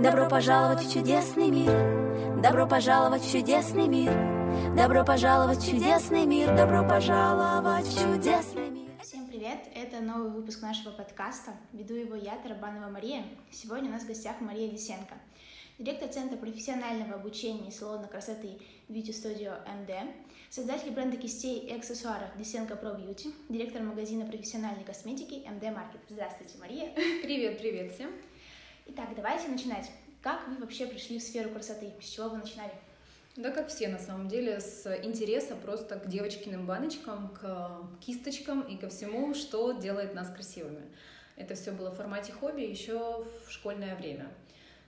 [0.00, 2.40] Добро пожаловать в чудесный мир.
[2.42, 4.10] Добро пожаловать в чудесный мир.
[4.74, 6.56] Добро пожаловать в чудесный мир.
[6.56, 8.88] Добро пожаловать в чудесный мир.
[9.02, 9.58] Всем привет!
[9.74, 11.50] Это новый выпуск нашего подкаста.
[11.74, 13.22] Веду его я, Тарабанова Мария.
[13.50, 15.12] Сегодня у нас в гостях Мария Лисенко,
[15.78, 18.56] директор Центра профессионального обучения и салона красоты
[18.88, 20.10] Beauty Studio MD,
[20.48, 26.00] создатель бренда кистей и аксессуаров Лисенко Pro Beauty, директор магазина профессиональной косметики MD Market.
[26.08, 26.94] Здравствуйте, Мария!
[26.94, 28.08] Привет, привет всем!
[28.92, 29.88] Итак, давайте начинать.
[30.20, 31.92] Как вы вообще пришли в сферу красоты?
[32.00, 32.72] С чего вы начинали?
[33.36, 38.76] Да, как все, на самом деле, с интереса просто к девочкиным баночкам, к кисточкам и
[38.76, 40.82] ко всему, что делает нас красивыми.
[41.36, 44.28] Это все было в формате хобби еще в школьное время.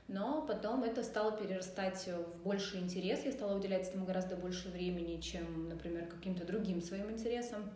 [0.08, 3.24] Но потом это стало перерастать в больший интерес.
[3.24, 7.70] Я стала уделять этому гораздо больше времени, чем, например, каким-то другим своим интересам.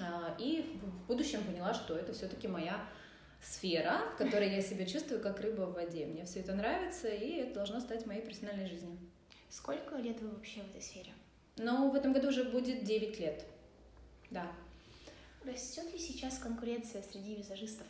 [0.00, 2.80] А, и в будущем поняла, что это все-таки моя
[3.42, 6.06] сфера, в которой я себя чувствую как рыба в воде.
[6.06, 8.98] Мне все это нравится, и это должно стать моей профессиональной жизнью.
[9.48, 11.12] Сколько лет вы вообще в этой сфере?
[11.56, 13.44] Ну, в этом году уже будет 9 лет.
[14.30, 14.46] Да.
[15.44, 17.86] Растет ли сейчас конкуренция среди визажистов?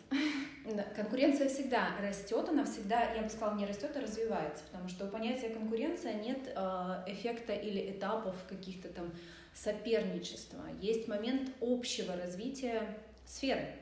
[0.66, 5.06] Да, конкуренция всегда растет, она всегда, я бы сказала, не растет, а развивается, потому что
[5.06, 9.10] у понятия конкуренция нет э, эффекта или этапов каких-то там
[9.54, 10.62] соперничества.
[10.80, 13.74] Есть момент общего развития сферы.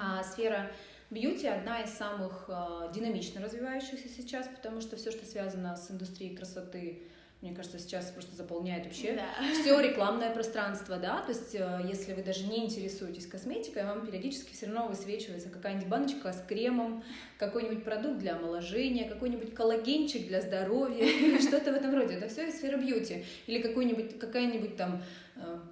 [0.00, 0.70] А сфера
[1.10, 6.36] бьюти одна из самых э, динамично развивающихся сейчас, потому что все, что связано с индустрией
[6.36, 7.02] красоты,
[7.40, 9.28] мне кажется, сейчас просто заполняет вообще да.
[9.60, 14.54] все рекламное пространство, да, то есть э, если вы даже не интересуетесь косметикой, вам периодически
[14.54, 17.04] все равно высвечивается какая-нибудь баночка с кремом,
[17.38, 22.14] какой-нибудь продукт для омоложения, какой-нибудь коллагенчик для здоровья или что-то в этом роде.
[22.14, 23.26] Это все из сферы бьюти.
[23.46, 25.02] Или какой-нибудь, какая-нибудь там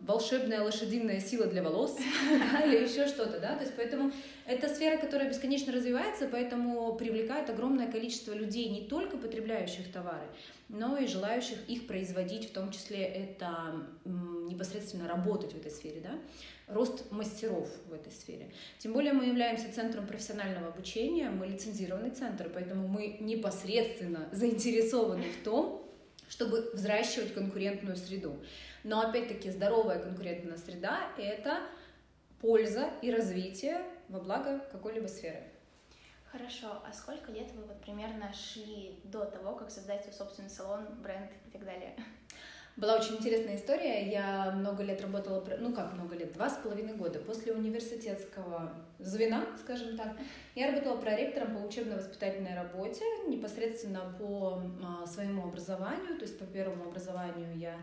[0.01, 1.97] волшебная лошадиная сила для волос
[2.53, 4.11] да, или еще что-то, да, то есть поэтому
[4.45, 10.27] это сфера, которая бесконечно развивается, поэтому привлекает огромное количество людей, не только потребляющих товары,
[10.69, 16.19] но и желающих их производить, в том числе это непосредственно работать в этой сфере, да,
[16.67, 18.51] рост мастеров в этой сфере.
[18.79, 25.45] Тем более мы являемся центром профессионального обучения, мы лицензированный центр, поэтому мы непосредственно заинтересованы в
[25.45, 25.83] том,
[26.29, 28.37] чтобы взращивать конкурентную среду.
[28.85, 31.61] Но опять-таки здоровая конкурентная среда— это
[32.41, 35.43] польза и развитие во благо какой-либо сферы.
[36.31, 40.87] Хорошо, а сколько лет вы вот примерно шли до того, как создать свой собственный салон,
[41.03, 41.95] бренд и так далее?
[42.75, 44.11] Была очень интересная история.
[44.11, 47.19] Я много лет работала, ну как много лет, два с половиной года.
[47.19, 50.17] После университетского звена, скажем так,
[50.55, 56.17] я работала проректором по учебно-воспитательной работе, непосредственно по а, своему образованию.
[56.17, 57.77] То есть по первому образованию я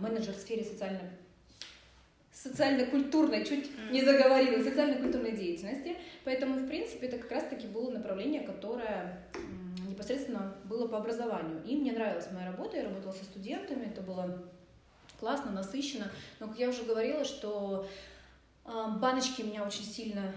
[0.00, 1.00] менеджер в сфере социально
[2.32, 5.96] социально-культурной, чуть не заговорила, социально-культурной деятельности.
[6.24, 9.22] Поэтому, в принципе, это как раз-таки было направление, которое
[9.88, 11.62] непосредственно было по образованию.
[11.64, 14.42] И мне нравилась моя работа, я работала со студентами, это было
[15.20, 16.10] классно, насыщенно.
[16.40, 17.86] Но, как я уже говорила, что
[18.64, 20.32] а, баночки меня очень сильно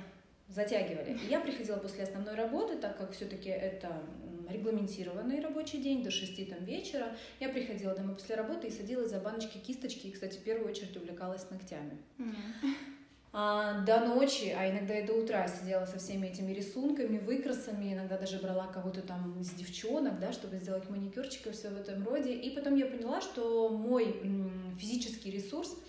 [0.48, 1.18] затягивали.
[1.24, 3.92] И я приходила после основной работы, так как все-таки это
[4.50, 7.16] регламентированный рабочий день до 6 там, вечера.
[7.40, 10.96] Я приходила домой после работы и садилась за баночки кисточки, и, кстати, в первую очередь
[10.98, 11.98] увлекалась ногтями.
[12.18, 12.76] Mm-hmm.
[13.38, 18.18] А, до ночи, а иногда и до утра сидела со всеми этими рисунками, выкрасами, иногда
[18.18, 22.34] даже брала кого-то там из девчонок, да, чтобы сделать маникюрчик и все в этом роде.
[22.34, 24.16] И потом я поняла, что мой
[24.80, 25.78] физический ресурс—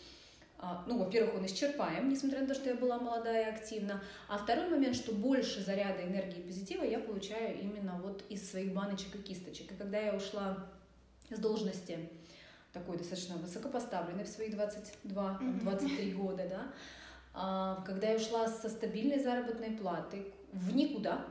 [0.86, 4.02] ну, во-первых, он исчерпаем, несмотря на то, что я была молодая и активна.
[4.28, 8.72] А второй момент, что больше заряда энергии и позитива я получаю именно вот из своих
[8.72, 9.72] баночек и кисточек.
[9.72, 10.66] И когда я ушла
[11.30, 11.98] с должности
[12.72, 16.66] такой достаточно высокопоставленной в свои 22, 23 года, да,
[17.32, 21.24] а, когда я ушла со стабильной заработной платы в никуда,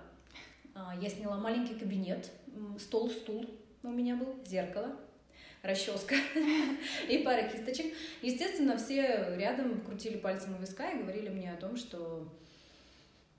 [0.74, 2.32] а, я сняла маленький кабинет,
[2.80, 3.46] стол, стул
[3.84, 4.96] у меня был, зеркало,
[5.66, 6.16] расческа
[7.10, 7.94] и пара кисточек.
[8.22, 12.28] Естественно, все рядом крутили пальцем у виска и говорили мне о том, что,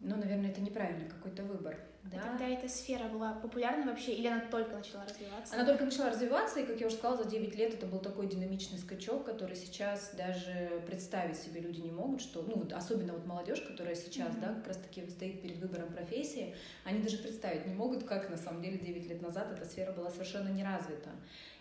[0.01, 1.77] ну, наверное, это неправильный какой-то выбор.
[2.13, 2.19] Да?
[2.21, 5.55] А тогда эта сфера была популярна вообще, или она только начала развиваться?
[5.55, 8.29] Она только начала развиваться, и, как я уже сказала, за 9 лет это был такой
[8.29, 13.27] динамичный скачок, который сейчас даже представить себе люди не могут, что, ну, вот, особенно вот
[13.27, 14.41] молодежь, которая сейчас, mm-hmm.
[14.41, 18.63] да, как раз-таки стоит перед выбором профессии, они даже представить не могут, как на самом
[18.63, 21.11] деле 9 лет назад эта сфера была совершенно не развита.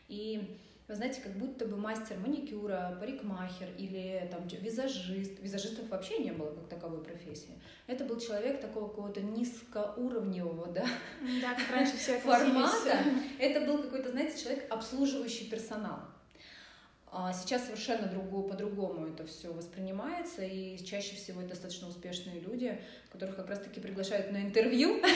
[0.08, 0.58] И
[0.88, 5.40] вы знаете, как будто бы мастер маникюра, парикмахер или там визажист.
[5.40, 7.60] Визажистов вообще не было как таковой профессии.
[7.88, 10.86] Это был человек такого какого-то низкоуровневого, да,
[11.42, 13.00] да как раньше все формата.
[13.40, 16.02] Это был какой-то, знаете, человек, обслуживающий персонал.
[17.18, 22.80] А сейчас совершенно другое, по-другому это все воспринимается, и чаще всего это достаточно успешные люди,
[23.10, 25.02] которых как раз-таки приглашают на интервью.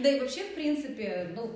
[0.00, 1.50] Да и вообще, в принципе, ну,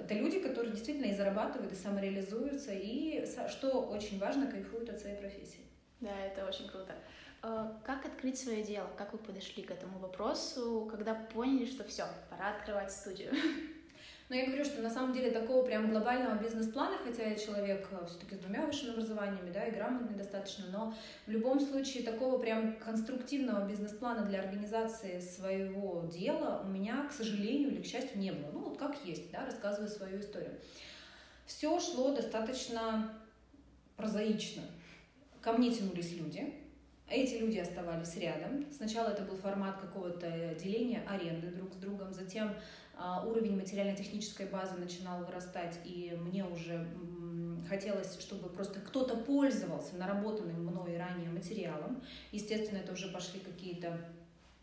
[0.00, 5.16] это люди, которые действительно и зарабатывают, и самореализуются, и, что очень важно, кайфуют от своей
[5.16, 5.60] профессии.
[6.00, 6.94] Да, это очень круто.
[7.42, 8.88] А, как открыть свое дело?
[8.96, 13.32] Как вы подошли к этому вопросу, когда поняли, что все, пора открывать студию?
[14.30, 18.06] Но я говорю, что на самом деле такого прям глобального бизнес-плана, хотя я человек э,
[18.06, 20.94] все-таки с двумя высшими образованиями, да, и грамотный достаточно, но
[21.26, 27.72] в любом случае такого прям конструктивного бизнес-плана для организации своего дела у меня, к сожалению
[27.72, 28.50] или к счастью, не было.
[28.50, 30.58] Ну вот как есть, да, рассказываю свою историю.
[31.44, 33.12] Все шло достаточно
[33.96, 34.62] прозаично.
[35.42, 36.54] Ко мне тянулись люди,
[37.10, 38.64] эти люди оставались рядом.
[38.72, 42.54] Сначала это был формат какого-то деления аренды друг с другом, затем
[43.24, 46.86] уровень материально-технической базы начинал вырастать, и мне уже
[47.68, 52.02] хотелось, чтобы просто кто-то пользовался наработанным мной ранее материалом.
[52.32, 53.98] Естественно, это уже пошли какие-то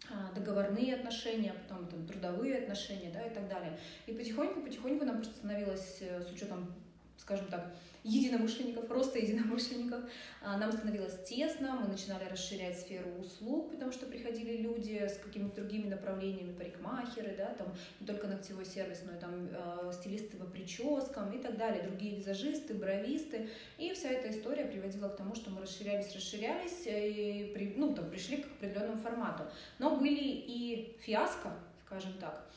[0.09, 3.77] а, договорные отношения, потом там, трудовые отношения да, и так далее.
[4.07, 6.73] И потихоньку-потихоньку нам просто становилось, э, с учетом,
[7.17, 10.01] скажем так, единомышленников, роста единомышленников.
[10.41, 15.57] А, нам становилось тесно, мы начинали расширять сферу услуг, потому что приходили люди с какими-то
[15.57, 17.67] другими направлениями, парикмахеры, да, там
[17.99, 22.15] не только ногтевой сервис, но и там э, стилисты по прическам и так далее, другие
[22.15, 23.49] визажисты, бровисты.
[23.77, 28.09] И вся эта история приводила к тому, что мы расширялись, расширялись и при, ну, там,
[28.09, 29.43] пришли к определенному формату.
[29.77, 31.53] Но были и фиаско,
[31.85, 32.47] скажем так.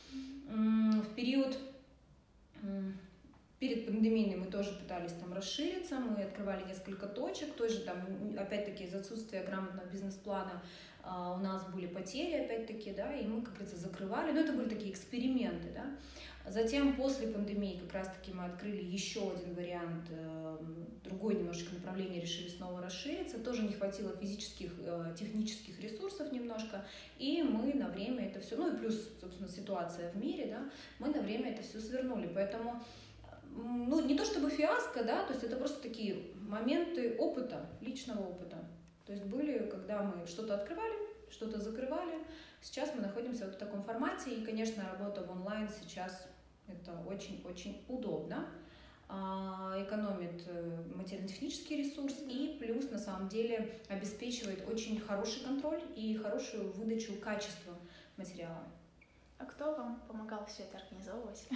[0.46, 1.58] В период
[3.64, 7.96] Перед пандемией мы тоже пытались там расшириться, мы открывали несколько точек, тоже там,
[8.38, 10.62] опять-таки, из отсутствия грамотного бизнес-плана
[11.02, 14.68] а, у нас были потери, опять-таки, да, и мы, как говорится, закрывали, но это были
[14.68, 15.86] такие эксперименты, да.
[16.46, 20.58] Затем, после пандемии, как раз-таки мы открыли еще один вариант, э,
[21.02, 26.84] другое немножечко направление, решили снова расшириться, тоже не хватило физических, э, технических ресурсов немножко,
[27.18, 31.08] и мы на время это все, ну и плюс, собственно, ситуация в мире, да, мы
[31.14, 32.84] на время это все свернули, поэтому
[33.54, 38.58] ну, не то чтобы фиаско, да, то есть это просто такие моменты опыта, личного опыта.
[39.06, 40.94] То есть были, когда мы что-то открывали,
[41.30, 42.18] что-то закрывали.
[42.60, 46.26] Сейчас мы находимся вот в таком формате, и, конечно, работа в онлайн сейчас
[46.66, 48.48] это очень-очень удобно,
[49.06, 56.16] а, экономит э, материально-технический ресурс и плюс на самом деле обеспечивает очень хороший контроль и
[56.16, 57.74] хорошую выдачу качества
[58.16, 58.64] материала.
[59.38, 61.46] А кто вам помогал все это организовывать?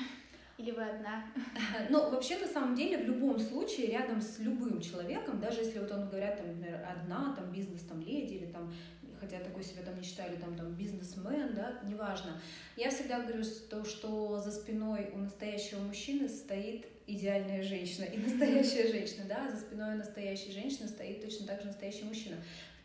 [0.59, 1.25] Или вы одна?
[1.89, 5.91] Ну, вообще, на самом деле, в любом случае, рядом с любым человеком, даже если вот
[5.93, 8.73] он говорят, там, например, одна, там, бизнес, там, леди, или там,
[9.21, 12.41] хотя такой себя там не считали, там, там, бизнесмен, да, неважно.
[12.77, 18.89] Я всегда говорю, что, что за спиной у настоящего мужчины стоит идеальная женщина и настоящая
[18.89, 22.37] женщина, да, за спиной настоящей женщины стоит точно так же настоящий мужчина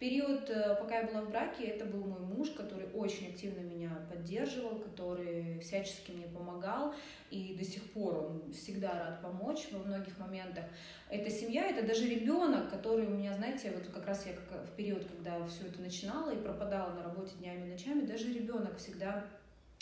[0.04, 3.90] период, э, пока я была в браке, это был мой муж, который очень активно меня
[4.10, 6.94] поддерживал, который всячески мне помогал,
[7.32, 10.66] и до сих пор он всегда рад помочь во многих моментах.
[11.10, 15.06] Это семья, это даже ребенок, который у меня, знаете, вот как раз я в период,
[15.06, 19.24] когда все это начинала и пропадала на работе днями и ночами, даже ребенок всегда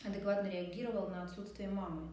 [0.05, 2.07] адекватно реагировал на отсутствие мамы.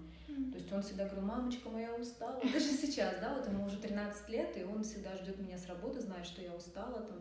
[0.50, 2.40] То есть он всегда говорил, мамочка моя устала.
[2.52, 6.00] Даже сейчас, да, вот ему уже 13 лет, и он всегда ждет меня с работы,
[6.00, 7.18] знает, что я устала, там,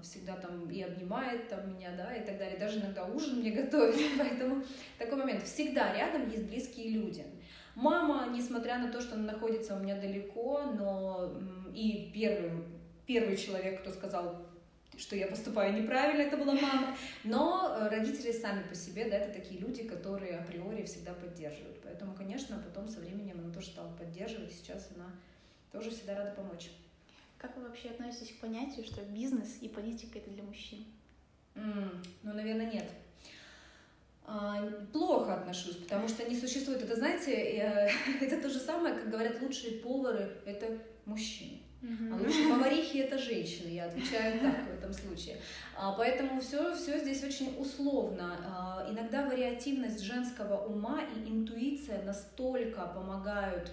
[0.00, 2.58] всегда там и обнимает там меня, да, и так далее.
[2.58, 4.64] Даже иногда ужин мне готовит, поэтому
[4.98, 5.44] такой момент.
[5.44, 7.24] Всегда рядом есть близкие люди.
[7.74, 11.32] Мама, несмотря на то, что она находится у меня далеко, но
[11.74, 12.64] и первый,
[13.06, 14.46] первый человек, кто сказал,
[14.98, 16.96] что я поступаю неправильно, это была мама.
[17.24, 21.78] Но родители сами по себе, да, это такие люди, которые априори всегда поддерживают.
[21.82, 25.06] Поэтому, конечно, потом со временем она тоже стала поддерживать, сейчас она
[25.72, 26.70] тоже всегда рада помочь.
[27.42, 30.84] Как вы вообще относитесь к понятию, что бизнес и политика это для мужчин?
[31.56, 32.88] Mm, ну, наверное, нет.
[34.24, 36.82] А, плохо отношусь, потому что не существует.
[36.82, 41.58] Это, знаете, э, это то же самое, как говорят, лучшие повары— это мужчины.
[41.82, 45.38] А лучшие поварихи это женщины, я отвечаю так в этом случае.
[45.76, 48.36] А, поэтому все, все здесь очень условно.
[48.46, 53.68] А, иногда вариативность женского ума и интуиция настолько помогают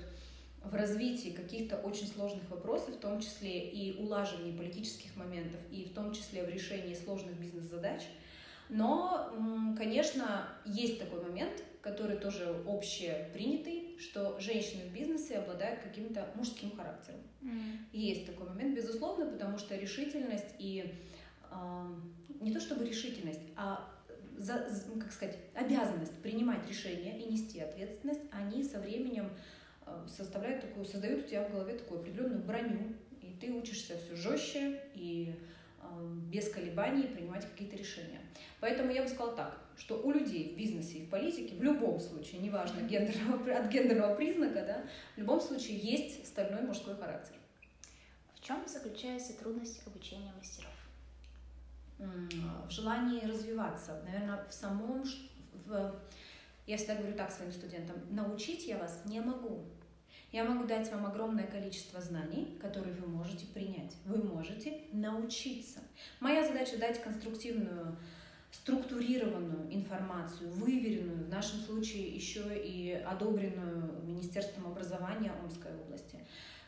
[0.63, 5.93] в развитии каких-то очень сложных вопросов, в том числе и улаживании политических моментов, и в
[5.93, 8.03] том числе в решении сложных бизнес-задач.
[8.69, 9.33] Но,
[9.77, 17.21] конечно, есть такой момент, который тоже общепринятый, что женщины в бизнесе обладают каким-то мужским характером.
[17.41, 17.77] Mm.
[17.93, 20.93] Есть такой момент, безусловно, потому что решительность и
[21.49, 21.95] э,
[22.41, 23.89] не то чтобы решительность, а
[24.37, 24.67] за,
[24.99, 29.29] как сказать, обязанность принимать решения и нести ответственность, они со временем
[30.07, 34.81] составляют такую, создают у тебя в голове такую определенную броню, и ты учишься все жестче
[34.95, 35.35] и
[35.81, 38.21] э, без колебаний принимать какие-то решения.
[38.59, 41.99] Поэтому я бы сказала так, что у людей в бизнесе и в политике в любом
[41.99, 47.35] случае, неважно гендерного, от гендерного признака, да, в любом случае есть стальной мужской характер.
[48.35, 50.71] В чем заключается трудность обучения мастеров?
[51.97, 55.03] В желании развиваться, наверное, в самом,
[55.65, 55.95] в,
[56.65, 59.65] я всегда говорю так своим студентам, научить я вас не могу.
[60.31, 63.95] Я могу дать вам огромное количество знаний, которые вы можете принять.
[64.05, 65.79] Вы можете научиться.
[66.19, 67.97] Моя задача дать конструктивную
[68.51, 76.19] структурированную информацию, выверенную, в нашем случае еще и одобренную Министерством образования Омской области.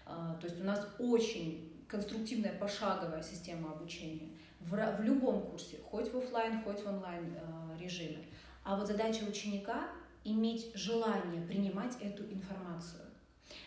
[0.06, 6.18] А, то есть у нас очень конструктивная пошаговая система обучения в, любом курсе, хоть в
[6.18, 8.26] офлайн, хоть в онлайн а, режиме.
[8.64, 9.90] А вот задача ученика
[10.24, 13.11] иметь желание принимать эту информацию.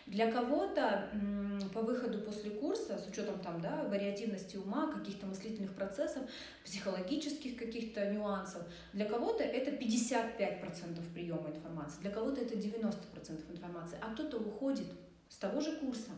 [0.05, 1.09] Для кого-то
[1.73, 6.23] по выходу после курса, с учетом там, да, вариативности ума, каких-то мыслительных процессов,
[6.63, 8.63] психологических каких-то нюансов,
[8.93, 14.87] для кого-то это 55% приема информации, для кого-то это 90% информации, а кто-то уходит
[15.29, 16.11] с того же курса,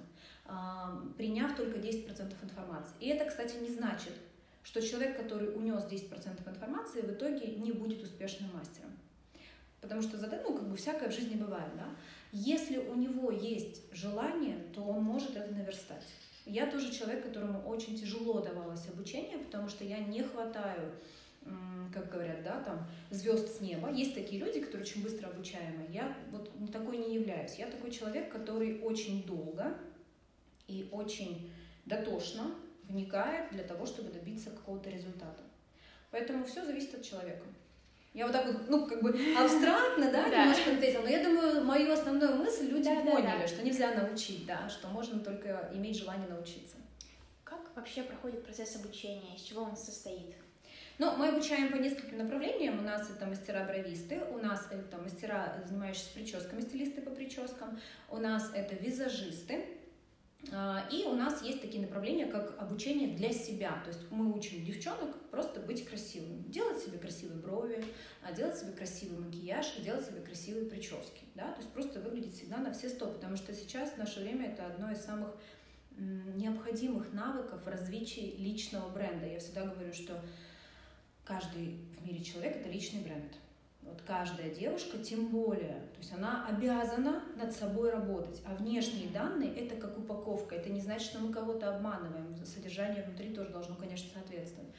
[1.17, 2.93] приняв только 10% информации.
[3.00, 4.13] И это, кстати, не значит,
[4.63, 8.91] что человек, который унес 10% информации, в итоге не будет успешным мастером.
[9.79, 11.86] Потому что ну, как бы всякое в жизни бывает, да?
[12.39, 16.03] Если у него есть желание, то он может это наверстать.
[16.46, 20.94] Я тоже человек, которому очень тяжело давалось обучение, потому что я не хватаю,
[21.91, 23.91] как говорят, да, там, звезд с неба.
[23.91, 25.89] Есть такие люди, которые очень быстро обучаемые.
[25.91, 27.56] Я вот такой не являюсь.
[27.56, 29.75] Я такой человек, который очень долго
[30.67, 31.51] и очень
[31.86, 32.53] дотошно
[32.84, 35.41] вникает для того, чтобы добиться какого-то результата.
[36.12, 37.46] Поэтому все зависит от человека.
[38.17, 41.91] Я вот так вот, ну, как бы абстрактно, да, немножко ответила, но я думаю, мою
[41.91, 46.77] основную мысль люди поняли, что нельзя научить, да, что можно только иметь желание научиться.
[47.43, 50.33] Как вообще проходит процесс обучения, из чего он состоит?
[50.97, 52.79] Ну, мы обучаем по нескольким направлениям.
[52.79, 58.50] У нас это мастера-бровисты, у нас это мастера, занимающиеся прическами, стилисты по прическам, у нас
[58.51, 59.63] это визажисты,
[60.91, 63.82] и у нас есть такие направления, как обучение для себя.
[63.84, 67.84] То есть мы учим девчонок просто быть красивыми, делать себе красивые брови,
[68.24, 71.24] а, делать себе красивый макияж делать себе красивые прически.
[71.36, 71.51] Да?
[71.51, 74.67] То есть просто выглядеть всегда на все сто, потому что сейчас в наше время это
[74.67, 75.36] одно из самых
[75.98, 79.25] необходимых навыков в развитии личного бренда.
[79.25, 80.24] Я всегда говорю, что
[81.24, 83.34] каждый в мире человек— это личный бренд
[83.88, 88.41] вот каждая девушка, тем более, то есть она обязана над собой работать.
[88.46, 90.56] А внешние данные это как упаковка.
[90.56, 92.36] Это не значит, что мы кого-то обманываем.
[92.46, 94.70] Содержание внутри тоже должно, конечно, соответствовать.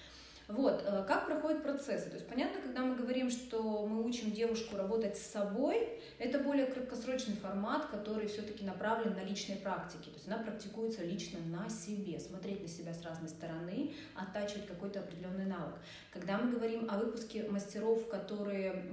[0.48, 2.08] Вот, э, как проходят процессы?
[2.08, 6.64] То есть понятно, когда мы говорим, что мы учим девушку работать с собой, это более
[6.64, 10.04] краткосрочный формат, который все-таки направлен на личной практике.
[10.04, 15.00] То есть она практикуется лично на себе, смотреть на себя с разной стороны, оттачивать какой-то
[15.00, 15.74] определенный навык.
[16.14, 18.84] Когда мы говорим о выпуске мастеров, которые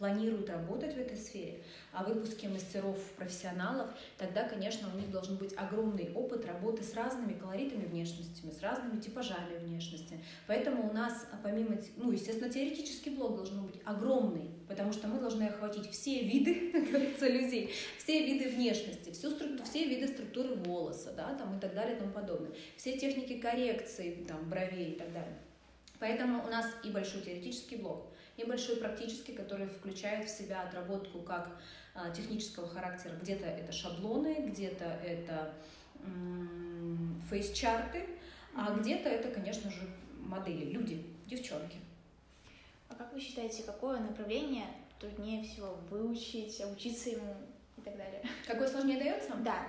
[0.00, 1.60] планируют работать в этой сфере,
[1.92, 7.34] о выпуске мастеров, профессионалов, тогда, конечно, у них должен быть огромный опыт работы с разными
[7.34, 10.18] колоритами внешностями, с разными типажами внешности.
[10.46, 15.42] Поэтому у нас, помимо, ну, естественно, теоретический блок должен быть огромный, потому что мы должны
[15.44, 21.12] охватить все виды, как говорится, людей, все виды внешности, всю структуру, все виды структуры волоса,
[21.14, 25.12] да, там и так далее и тому подобное, все техники коррекции, там, бровей и так
[25.12, 25.36] далее.
[25.98, 28.06] Поэтому у нас и большой теоретический блок,
[28.40, 31.60] и большой практический, который включает в себя отработку как
[31.94, 33.14] а, технического характера.
[33.20, 35.54] Где-то это шаблоны, где-то это
[37.28, 38.06] фейс-чарты,
[38.54, 41.76] а где-то это, конечно же, модели, люди, девчонки.
[42.88, 44.66] А как вы считаете, какое направление
[44.98, 47.34] труднее всего выучить, учиться ему
[47.76, 48.22] и так далее?
[48.46, 49.34] Какое сложнее дается?
[49.36, 49.68] Да.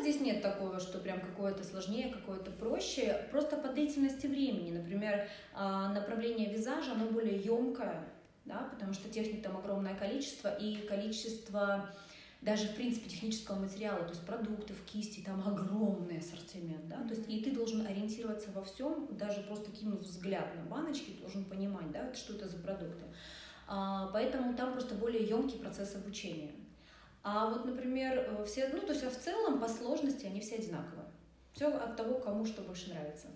[0.00, 3.26] Здесь нет такого, что прям какое-то сложнее, какое-то проще.
[3.30, 4.76] Просто по длительности времени.
[4.76, 8.04] Например, а, направление визажа, оно более емкое,
[8.44, 11.90] да, потому что техник там огромное количество, и количество
[12.42, 17.28] даже, в принципе, технического материала, то есть продуктов, кисти, там огромный ассортимент, да, то есть
[17.28, 22.12] и ты должен ориентироваться во всем, даже просто кинув взгляд на баночки, должен понимать, да,
[22.14, 23.04] что это за продукты.
[23.66, 26.52] А, поэтому там просто более емкий процесс обучения.
[27.28, 30.54] А вот, например, э, все, ну, то есть а в целом по сложности они все
[30.54, 31.06] одинаковые.
[31.52, 33.26] Все от того, кому что больше нравится.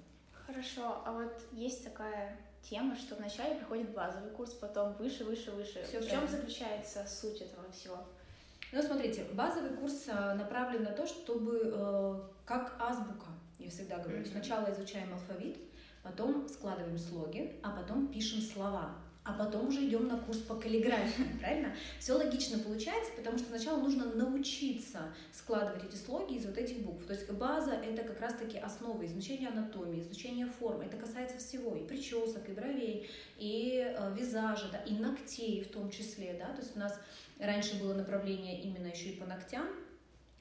[0.46, 5.82] Хорошо, а вот есть такая тема, что вначале приходит базовый курс, потом выше, выше, выше.
[5.82, 7.98] Все в чем заключается суть этого всего?
[8.70, 13.26] Ну, смотрите, базовый курс э, направлен на то, чтобы э, как азбука,
[13.58, 14.30] я всегда говорю, mm-hmm.
[14.30, 15.58] сначала изучаем алфавит,
[16.04, 18.94] потом складываем слоги, а потом пишем слова.
[19.22, 21.74] А потом уже идем на курс по каллиграфии, правильно?
[21.98, 27.04] Все логично получается, потому что сначала нужно научиться складывать эти слоги из вот этих букв.
[27.04, 30.84] То есть база— это как раз-таки основа изучения анатомии, изучения формы.
[30.84, 35.90] Это касается всего, и причесок, и бровей, и э, визажа, да, и ногтей в том
[35.90, 36.54] числе, да.
[36.54, 36.98] То есть у нас
[37.38, 39.66] раньше было направление именно еще и по ногтям,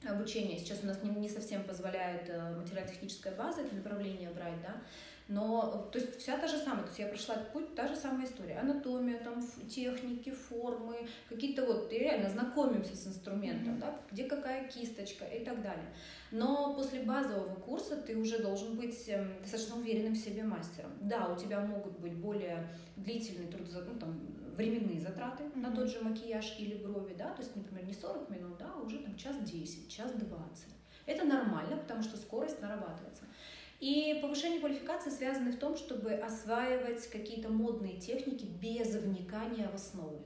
[0.08, 0.58] обучение.
[0.58, 4.76] Сейчас у нас не, не совсем позволяет э, материально-техническая база это направление брать, да,
[5.30, 7.94] но, то есть, вся та же самая, то есть, я прошла этот путь, та же
[7.94, 8.58] самая история.
[8.58, 13.78] Анатомия, там, техники, формы, какие-то вот, ты реально знакомимся с инструментом, mm-hmm.
[13.78, 15.86] да, где какая кисточка и так далее.
[16.32, 20.90] Но после базового курса ты уже должен быть эм, достаточно уверенным в себе мастером.
[21.00, 24.20] Да, у тебя могут быть более длительные труд, ну, там,
[24.56, 25.60] временные затраты mm-hmm.
[25.60, 28.80] на тот же макияж или брови, да, то есть, например, не 40 минут, да, а
[28.80, 30.66] уже там час 10, час 20.
[31.06, 33.24] Это нормально, потому что скорость нарабатывается.
[33.80, 40.18] И повышение квалификации связано в том, чтобы осваивать какие-то модные техники без вникания в основы.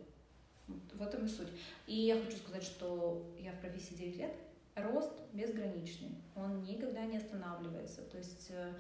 [0.66, 1.48] Вот в этом и суть.
[1.86, 4.34] И я хочу сказать, что я в профессии 9 лет,
[4.74, 8.02] рост безграничный, он никогда не останавливается.
[8.02, 8.74] То есть э,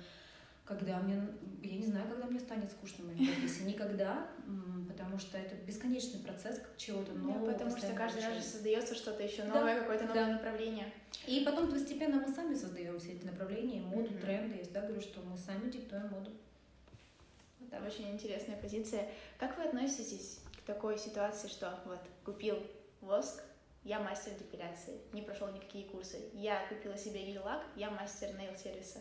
[0.64, 1.20] когда мне,
[1.62, 4.26] я не знаю, когда мне станет скучно в моей профессии, никогда,
[4.88, 7.46] потому что это бесконечный процесс чего-то нового.
[7.46, 10.32] Да, потому что каждый раз же создается что-то еще новое, да, какое-то новое да.
[10.32, 10.92] направление.
[11.26, 14.20] И потом постепенно мы сами создаем все эти направления, моду, mm-hmm.
[14.20, 14.56] тренды.
[14.56, 16.30] Я всегда говорю, что мы сами диктуем моду.
[17.60, 19.08] Это очень интересная позиция.
[19.38, 22.58] Как вы относитесь к такой ситуации, что вот купил
[23.00, 23.42] воск,
[23.84, 26.18] я мастер депиляции, не прошел никакие курсы.
[26.32, 29.00] Я купила себе гель-лак, я мастер нейл-сервиса.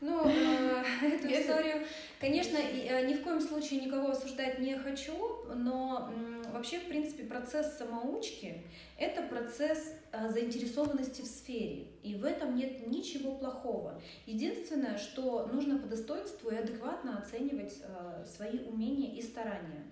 [0.00, 1.86] Ну, э, эту историю,
[2.20, 6.12] конечно, э, ни в коем случае никого осуждать не хочу, но
[6.52, 8.62] вообще, в принципе, процесс самоучки—
[8.98, 14.00] это процесс э, заинтересованности в сфере, и в этом нет ничего плохого.
[14.26, 17.78] Единственное, что нужно по достоинству и адекватно оценивать
[18.26, 19.84] свои умения и старания.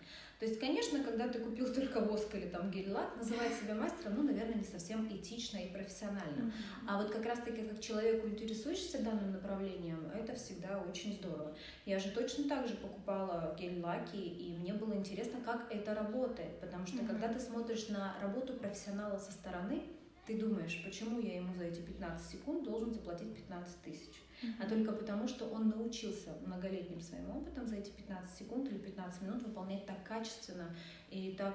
[0.45, 4.25] То есть, конечно, когда ты купил только воск или там гель-лак, называть себя мастером, ну,
[4.25, 6.43] наверное, не совсем этично и профессионально.
[6.43, 6.87] Mm-hmm.
[6.87, 11.57] А вот как раз-таки как человеку, интересующийся данным направлением, это всегда очень здорово.
[11.87, 16.87] Я же точно так же покупала гель-лаки, и мне было интересно, как это работает, потому
[16.87, 17.07] что mm-hmm.
[17.07, 19.81] когда ты смотришь на работу профессионала со стороны,
[20.27, 24.24] ты думаешь, почему я ему за эти 15 секунд должен заплатить 15 тысяч?
[24.61, 29.23] А только потому, что он научился многолетним своим опытом за эти 15 секунд или 15
[29.23, 30.75] минут выполнять так качественно
[31.11, 31.55] и так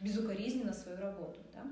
[0.00, 1.38] безукоризненно свою работу.
[1.52, 1.62] Да?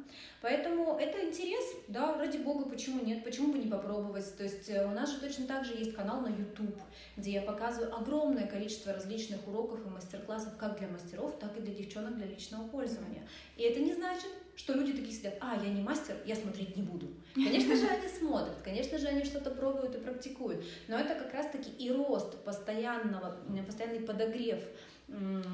[0.42, 4.36] Поэтому это интерес, да, ради бога, почему нет, почему бы не попробовать.
[4.36, 6.78] То есть э, у нас же точно так же есть канал на YouTube,
[7.16, 11.74] где я показываю огромное количество различных уроков и мастер-классов как для мастеров, так и для
[11.74, 13.26] девчонок для личного пользования.
[13.56, 16.82] И это не значит, что люди такие сидят, а, я не мастер, я смотреть не
[16.82, 17.06] буду.
[17.32, 21.70] Конечно же, они смотрят, конечно же, они что-то пробуют и практикуют, но это как раз-таки
[21.70, 24.58] и рост постоянного, постоянный подогрев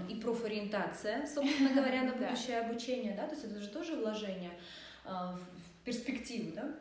[0.08, 4.52] и профориентация, собственно говоря, на будущее обучение, да, то есть это же тоже вложение
[5.04, 6.74] а, в перспективу, да.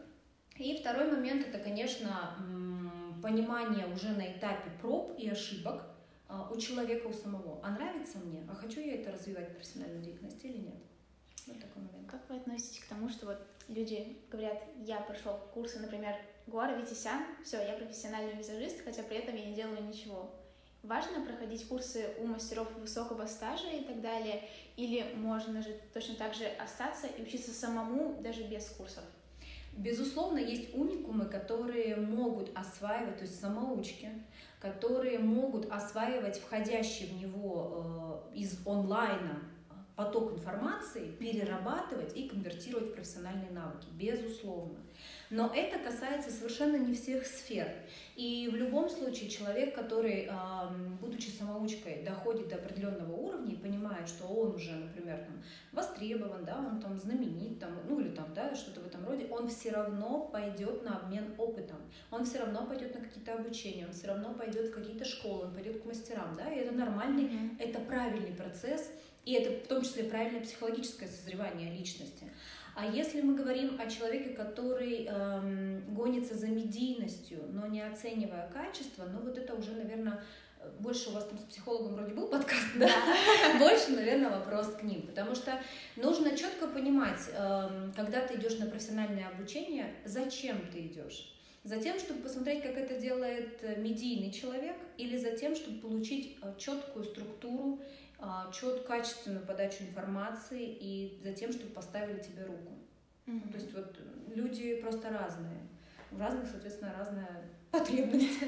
[0.57, 2.38] И второй момент это, конечно,
[3.21, 5.83] понимание уже на этапе проб и ошибок
[6.29, 7.59] а, у человека у самого.
[7.63, 8.47] А нравится мне?
[8.49, 10.75] А хочу я это развивать в профессиональной деятельности или нет?
[11.47, 12.10] Вот такой момент.
[12.10, 16.15] Как вы относитесь к тому, что вот люди говорят, я прошел курсы, например,
[16.47, 20.29] Гуара Витисян, все, я профессиональный визажист, хотя при этом я не делаю ничего.
[20.84, 24.41] Важно проходить курсы у мастеров высокого стажа и так далее,
[24.75, 29.03] или можно же точно так же остаться и учиться самому даже без курсов?
[29.77, 34.10] Безусловно, есть уникумы, которые могут осваивать, то есть самоучки,
[34.60, 39.41] которые могут осваивать входящий в него э, из онлайна
[39.95, 44.79] поток информации перерабатывать и конвертировать в профессиональные навыки, безусловно.
[45.29, 47.67] Но это касается совершенно не всех сфер.
[48.15, 50.29] И в любом случае человек, который,
[51.01, 56.58] будучи самоучкой, доходит до определенного уровня и понимает, что он уже, например, там, востребован, да,
[56.58, 60.29] он там знаменит, там, ну или там, да, что-то в этом роде, он все равно
[60.32, 61.77] пойдет на обмен опытом,
[62.12, 65.53] он все равно пойдет на какие-то обучения, он все равно пойдет в какие-то школы, он
[65.53, 67.56] пойдет к мастерам, да, и это нормальный, mm-hmm.
[67.60, 68.91] это правильный процесс,
[69.25, 72.31] и это в том числе правильное психологическое созревание личности.
[72.75, 79.05] А если мы говорим о человеке, который эм, гонится за медийностью, но не оценивая качество,
[79.05, 80.23] ну вот это уже, наверное,
[80.79, 82.89] больше у вас там с психологом вроде был подкаст, да?
[83.59, 85.03] Больше, наверное, вопрос к ним.
[85.03, 85.62] Потому что
[85.95, 91.29] нужно четко понимать, эм, когда ты идешь на профессиональное обучение, зачем ты идешь.
[91.63, 96.38] За тем, чтобы посмотреть, как это делает э, медийный человек, или за тем, чтобы получить
[96.41, 97.79] э, четкую структуру
[98.25, 102.71] а, чет, качественную подачу информации и за тем, чтобы поставили тебе руку.
[103.25, 103.51] Mm-hmm.
[103.51, 103.99] то есть вот
[104.33, 105.59] люди просто разные.
[106.12, 108.39] У разных, соответственно, разная потребность.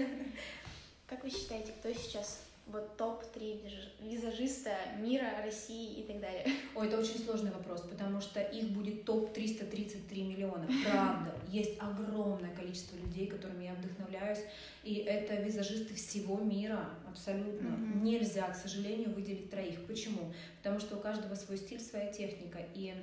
[1.08, 3.62] Как вы считаете, кто сейчас вот топ-3
[4.02, 6.46] визажиста мира, России и так далее?
[6.76, 10.68] Ой, это очень сложный вопрос, потому что их будет топ 333 миллиона.
[10.84, 14.44] Правда, есть огромное количество людей, которыми я вдохновляюсь,
[14.84, 17.68] и это визажисты всего мира, абсолютно.
[17.68, 18.02] Mm-hmm.
[18.02, 19.86] Нельзя, к сожалению, выделить троих.
[19.86, 20.34] Почему?
[20.58, 22.94] Потому что у каждого свой стиль, своя техника, и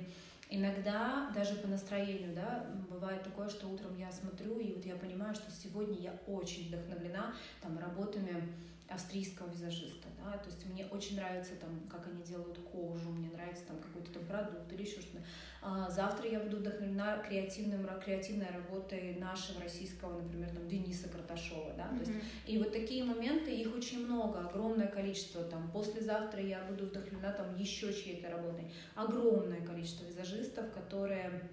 [0.55, 5.33] Иногда даже по настроению, да, бывает такое, что утром я смотрю, и вот я понимаю,
[5.33, 8.53] что сегодня я очень вдохновлена там работами
[8.89, 13.65] австрийского визажиста, да, то есть мне очень нравится там, как они делают кожу, мне нравится
[13.65, 15.23] там какой-то там продукт или еще что-то.
[15.61, 21.83] А завтра я буду вдохновлена креативным, креативной работой нашего российского, например, там Дениса Карташова, да,
[21.83, 22.03] mm-hmm.
[22.03, 26.85] то есть и вот такие моменты, их очень много, огромное количество, там послезавтра я буду
[26.85, 31.49] вдохновлена там еще чьей-то работой, огромное количество визажистов, которые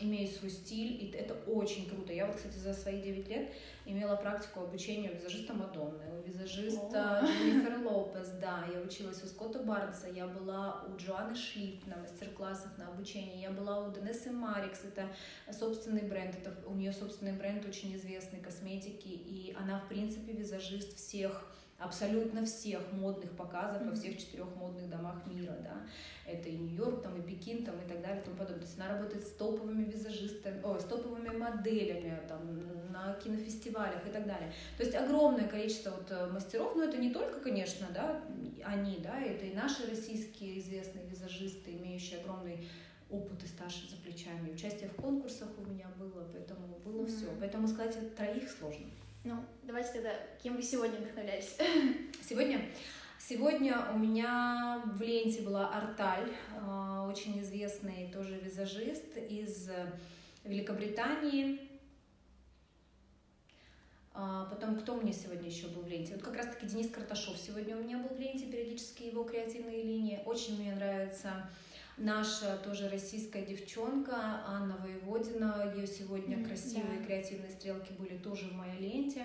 [0.00, 2.12] имеют свой стиль, и это очень круто.
[2.12, 3.52] Я вот, кстати, за свои 9 лет
[3.86, 9.58] имела практику обучения у визажиста Мадонны, у визажиста Дженнифер Лопес, да, я училась у Скотта
[9.60, 14.84] Барнса, я была у Джоанны Шлиф на мастер-классах на обучении, я была у Денессы Марикс,
[14.84, 15.08] это
[15.52, 20.96] собственный бренд, это у нее собственный бренд очень известный косметики, и она, в принципе, визажист
[20.96, 25.82] всех абсолютно всех модных показов во всех четырех модных домах мира, да,
[26.26, 28.60] это и Нью-Йорк, там, и Пекин, там, и так далее, и тому подобное.
[28.60, 34.10] То есть она работает с топовыми визажистами, о, с топовыми моделями, там, на кинофестивалях и
[34.10, 34.52] так далее.
[34.76, 38.22] То есть огромное количество вот э, мастеров, но это не только, конечно, да,
[38.64, 42.66] они, да, это и наши российские известные визажисты, имеющие огромный
[43.10, 44.52] опыт и стаж за плечами.
[44.52, 47.16] Участие в конкурсах у меня было, поэтому было mm-hmm.
[47.16, 47.26] все.
[47.38, 48.86] Поэтому сказать троих сложно.
[49.24, 50.10] Ну, давайте тогда,
[50.42, 51.56] кем вы сегодня вдохновлялись?
[52.28, 52.60] Сегодня?
[53.18, 59.70] Сегодня у меня в ленте была Арталь, а, очень известный тоже визажист из
[60.44, 61.58] Великобритании.
[64.12, 66.12] А, потом, кто мне сегодня еще был в ленте?
[66.12, 70.20] Вот как раз-таки Денис Карташов сегодня у меня был в ленте, периодически его креативные линии.
[70.26, 71.48] Очень мне нравится
[71.96, 75.72] наша тоже российская девчонка Анна Воеводина.
[75.74, 77.04] Ее сегодня mm, красивые да.
[77.04, 79.22] креативные стрелки были тоже в моей ленте.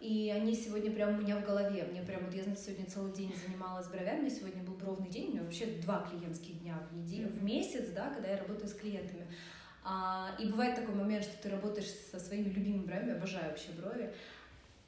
[0.00, 1.84] И они сегодня прям у меня в голове.
[1.90, 4.28] Мне прям вот я сегодня целый день занималась бровями.
[4.28, 5.28] Сегодня был бровный день.
[5.28, 8.74] У меня вообще два клиентских дня в неделю, в месяц, да, когда я работаю с
[8.74, 9.26] клиентами.
[9.84, 14.12] А, и бывает такой момент, что ты работаешь со своими любимыми бровями, обожаю вообще брови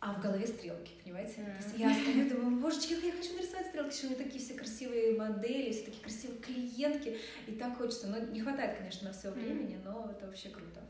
[0.00, 1.40] а в голове стрелки, понимаете?
[1.40, 1.58] Mm.
[1.58, 4.54] То есть я стою думаю, божечки, я хочу нарисовать стрелки, что у меня такие все
[4.54, 8.06] красивые модели, все такие красивые клиентки, и так хочется.
[8.06, 10.80] Но не хватает, конечно, на все времени, но это вообще круто.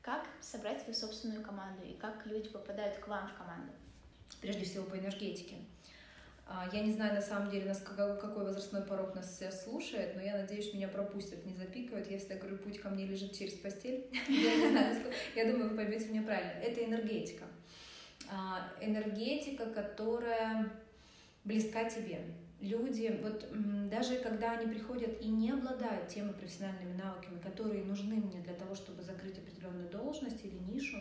[0.00, 3.72] Как собрать свою собственную команду и как люди попадают к вам в команду?
[4.40, 5.56] Прежде всего по энергетике.
[6.46, 10.22] А, я не знаю, на самом деле, нас какой возрастной порог нас сейчас слушает, но
[10.22, 12.10] я надеюсь, меня пропустят, не запикают.
[12.10, 14.06] Я всегда говорю, путь ко мне лежит через постель.
[14.28, 16.52] Я не знаю, я думаю, вы поймете меня правильно.
[16.60, 17.44] Это энергетика.
[18.36, 20.68] А, энергетика, которая
[21.44, 22.20] близка тебе.
[22.60, 23.46] Люди, вот
[23.88, 28.74] даже когда они приходят и не обладают теми профессиональными навыками, которые нужны мне для того,
[28.74, 30.96] чтобы закрыть определенную должность или нишу,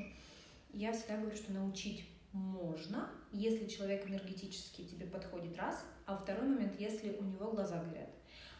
[0.73, 6.79] я всегда говорю, что научить можно, если человек энергетически тебе подходит раз, а второй момент,
[6.79, 8.09] если у него глаза горят.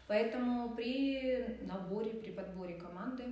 [0.08, 3.24] Поэтому при наборе, при подборе команды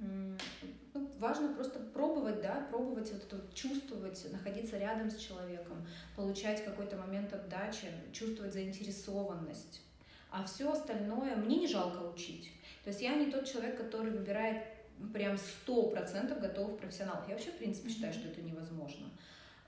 [0.00, 6.64] ну, важно просто пробовать, да, пробовать вот это вот, чувствовать, находиться рядом с человеком, получать
[6.64, 9.82] какой-то момент отдачи, чувствовать заинтересованность.
[10.30, 12.50] А все остальное мне не жалко учить.
[12.82, 14.64] То есть я не тот человек, который выбирает
[15.12, 17.28] прям сто процентов готовых профессионалов.
[17.28, 19.06] Я вообще, в принципе, считаю, что это невозможно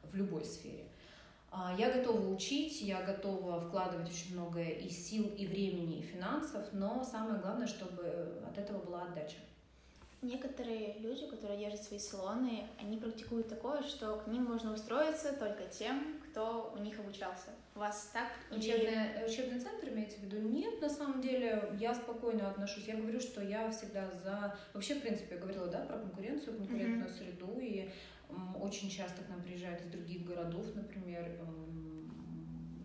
[0.03, 0.85] в любой сфере.
[1.51, 6.67] А, я готова учить, я готова вкладывать очень много и сил, и времени, и финансов,
[6.73, 9.39] но самое главное, чтобы от этого была отдача.
[10.23, 15.67] Некоторые люди, которые держат свои салоны, они практикуют такое, что к ним можно устроиться только
[15.67, 17.51] тем, кто у них обучался.
[17.75, 18.29] У вас так?
[18.51, 19.25] Учебный, или...
[19.29, 20.39] учебный центр имеете в виду?
[20.49, 22.89] Нет, на самом деле я спокойно отношусь.
[22.89, 24.57] Я говорю, что я всегда за...
[24.73, 27.19] Вообще, в принципе, я говорила, да, про конкуренцию, конкурентную mm-hmm.
[27.19, 27.91] среду, и
[28.31, 32.11] м, очень часто к нам приезжают из других городов, например, м,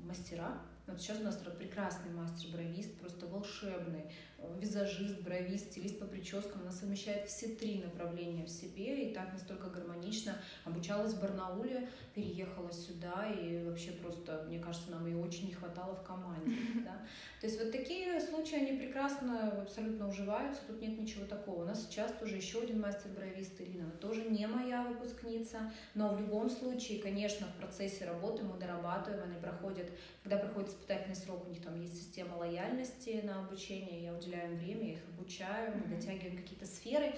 [0.05, 0.61] мастера.
[0.85, 4.11] Вот сейчас у нас прекрасный мастер-бровист, просто волшебный
[4.59, 6.61] визажист, бровист, стилист по прическам.
[6.61, 10.37] Она совмещает все три направления в себе и так настолько гармонично.
[10.65, 15.95] Обучалась в Барнауле, переехала сюда и вообще просто, мне кажется, нам ее очень не хватало
[15.95, 16.51] в команде.
[16.83, 17.05] Да?
[17.39, 21.63] То есть вот такие случаи, они прекрасно абсолютно уживаются, тут нет ничего такого.
[21.63, 26.19] У нас сейчас тоже еще один мастер-бровист Ирина, она тоже не моя выпускница, но в
[26.19, 29.91] любом случае, конечно, в процессе работы мы дорабатываем, они проходят,
[30.23, 34.57] когда проходит испытательный срок, у них там есть система лояльности на обучение, я уделяю уделяем
[34.57, 37.13] время, я их обучаю, мы дотягиваем какие-то сферы.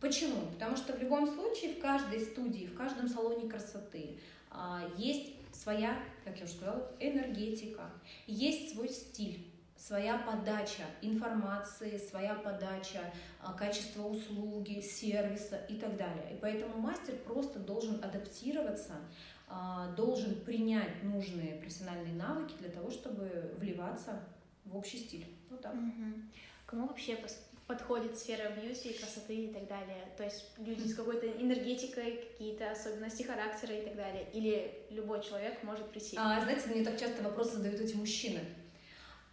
[0.00, 0.46] Почему?
[0.52, 4.18] Потому что в любом случае в каждой студии, в каждом салоне красоты
[4.54, 7.90] А, есть своя, как я уже сказала, энергетика,
[8.26, 13.00] есть свой стиль своя подача информации, своя подача
[13.40, 16.34] а, качества услуги, сервиса и так далее.
[16.34, 18.92] И поэтому мастер просто должен адаптироваться,
[19.48, 24.20] а, должен принять нужные профессиональные навыки для того, чтобы вливаться
[24.66, 25.26] в общий стиль.
[25.52, 25.74] Вот так.
[25.74, 26.22] Угу.
[26.66, 27.18] Кому вообще
[27.66, 30.08] подходит сфера бьюти, красоты и так далее?
[30.16, 34.28] То есть люди с какой-то энергетикой, какие-то особенности характера и так далее?
[34.32, 36.16] Или любой человек может прийти?
[36.18, 38.40] А, знаете, мне так часто вопросы задают эти мужчины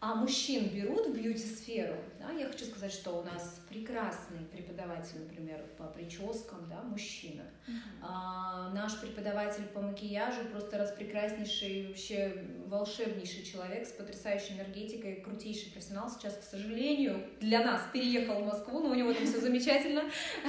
[0.02, 5.62] а мужчин берут в бьюти-сферу, да, я хочу сказать, что у нас прекрасный преподаватель, например,
[5.78, 7.44] по прическам, да, мужчина.
[7.68, 7.74] Uh-huh.
[8.02, 16.10] А, наш преподаватель по макияжу просто распрекраснейший, вообще волшебнейший человек с потрясающей энергетикой, крутейший профессионал.
[16.10, 20.04] Сейчас, к сожалению, для нас переехал в Москву, но у него там все замечательно,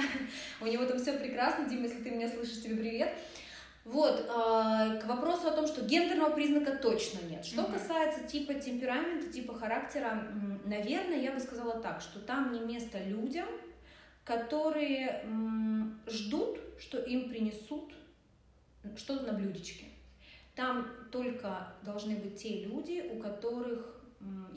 [0.61, 1.67] у него там все прекрасно.
[1.67, 3.17] Дима, если ты меня слышишь, тебе привет.
[3.83, 7.43] Вот, э, к вопросу о том, что гендерного признака точно нет.
[7.43, 7.73] Что mm-hmm.
[7.73, 10.27] касается типа темперамента, типа характера,
[10.65, 13.47] наверное, я бы сказала так, что там не место людям,
[14.23, 15.25] которые
[16.07, 17.93] ждут, что им принесут
[18.95, 19.85] что-то на блюдечке.
[20.55, 23.99] Там только должны быть те люди, у которых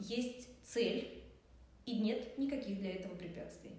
[0.00, 1.22] есть цель,
[1.86, 3.72] и нет никаких для этого препятствий.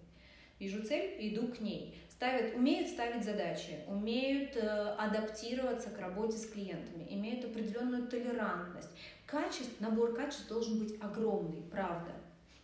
[0.59, 6.45] Вижу цель, иду к ней ставят, умеют ставить задачи, умеют э, адаптироваться к работе с
[6.45, 8.89] клиентами, имеют определенную толерантность.
[9.25, 12.11] Качеств, набор качеств должен быть огромный, правда.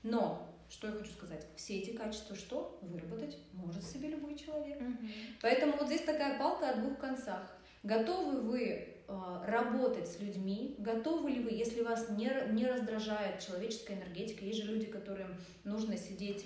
[0.04, 1.46] Но что я хочу сказать?
[1.56, 2.80] Все эти качества что?
[2.82, 4.80] Выработать может себе любой человек.
[4.80, 5.10] Mm-hmm.
[5.42, 7.52] Поэтому вот здесь такая палка о двух концах.
[7.84, 10.76] Готовы вы э, работать с людьми?
[10.78, 14.46] Готовы ли вы, если вас не, не раздражает человеческая энергетика?
[14.46, 15.36] Есть же люди, которым
[15.66, 16.46] нужно сидеть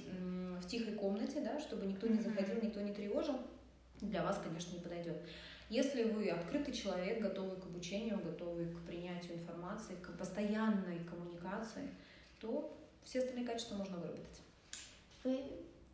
[0.61, 3.39] в тихой комнате, да, чтобы никто не заходил, никто не тревожил,
[4.01, 5.17] для вас, конечно, не подойдет.
[5.69, 11.89] Если вы открытый человек, готовый к обучению, готовый к принятию информации, к постоянной коммуникации,
[12.39, 14.41] то все остальные качества можно выработать.
[15.23, 15.43] Вы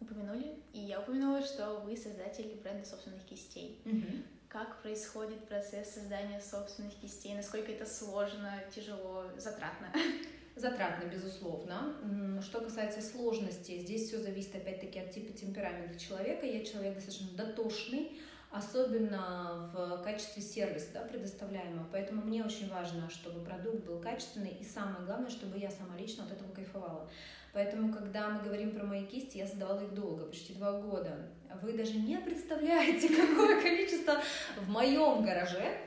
[0.02, 3.80] упомянули, и я упомянула, что вы создатель бренда собственных кистей.
[3.86, 4.24] Угу.
[4.50, 7.34] Как происходит процесс создания собственных кистей?
[7.36, 9.88] Насколько это сложно, тяжело, затратно?
[10.56, 11.96] Затратно, безусловно.
[12.42, 16.46] Что касается сложности, здесь все зависит опять-таки от типа темперамента человека.
[16.46, 18.20] Я человек достаточно дотошный,
[18.52, 21.88] особенно в качестве сервиса да, предоставляемого.
[21.92, 26.26] Поэтому мне очень важно, чтобы продукт был качественный и самое главное, чтобы я сама лично
[26.26, 27.10] от этого кайфовала.
[27.54, 31.30] Поэтому, когда мы говорим про мои кисти, я создавала их долго, почти два года.
[31.62, 34.22] Вы даже не представляете, какое количество
[34.58, 35.78] в моем гараже,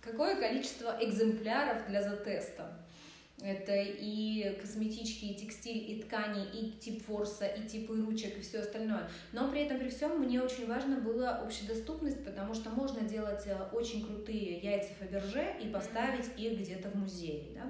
[0.00, 2.79] какое количество экземпляров для затеста.
[3.42, 8.60] Это и косметички, и текстиль, и ткани, и тип форса, и типы ручек, и все
[8.60, 9.08] остальное.
[9.32, 13.56] Но при этом, при всем, мне очень важно была общедоступность, потому что можно делать э,
[13.72, 17.44] очень крутые яйца Фаберже и поставить их где-то в музее.
[17.54, 17.62] Да?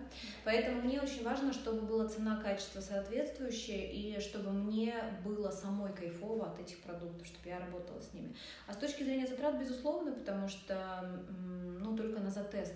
[0.44, 6.58] Поэтому мне очень важно, чтобы была цена-качество соответствующая, и чтобы мне было самой кайфово от
[6.58, 8.34] этих продуктов, чтобы я работала с ними.
[8.66, 11.20] А с точки зрения затрат, безусловно, потому что
[11.80, 12.74] ну, только на затест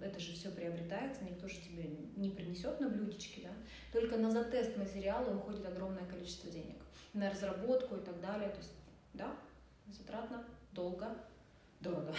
[0.00, 1.84] это же все приобретается, никто же тебе
[2.16, 3.52] не принесет на блюдечке, да,
[3.92, 6.76] только на затест материала уходит огромное количество денег,
[7.12, 8.72] на разработку и так далее, то есть,
[9.14, 9.34] да,
[9.88, 11.16] затратно, долго,
[11.80, 12.14] дорого.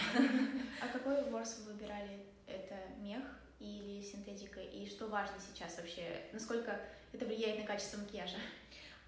[0.82, 2.20] А какой ворс вы выбирали?
[2.46, 3.22] Это мех
[3.60, 4.60] или синтетика?
[4.60, 6.22] И что важно сейчас вообще?
[6.32, 6.80] Насколько
[7.12, 8.36] это влияет на качество макияжа?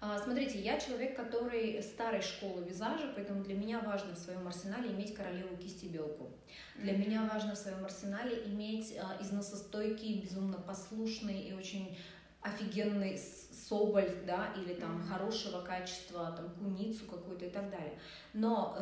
[0.03, 4.89] А, смотрите, я человек, который старой школы визажа, поэтому для меня важно в своем арсенале
[4.89, 6.31] иметь королеву кисти белку.
[6.75, 11.95] Для меня важно в своем арсенале иметь а, износостойкий, безумно послушный и очень
[12.41, 13.19] офигенный
[13.51, 15.07] соболь, да, или там mm-hmm.
[15.07, 17.97] хорошего качества, там куницу какую-то и так далее.
[18.33, 18.75] Но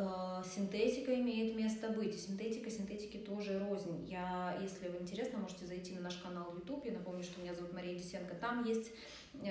[0.43, 2.19] э, синтетика имеет место быть.
[2.19, 4.05] Синтетика, синтетики тоже рознь.
[4.07, 6.85] Я, если вам интересно, можете зайти на наш канал YouTube.
[6.85, 8.35] Я напомню, что меня зовут Мария Десенко.
[8.35, 8.91] Там есть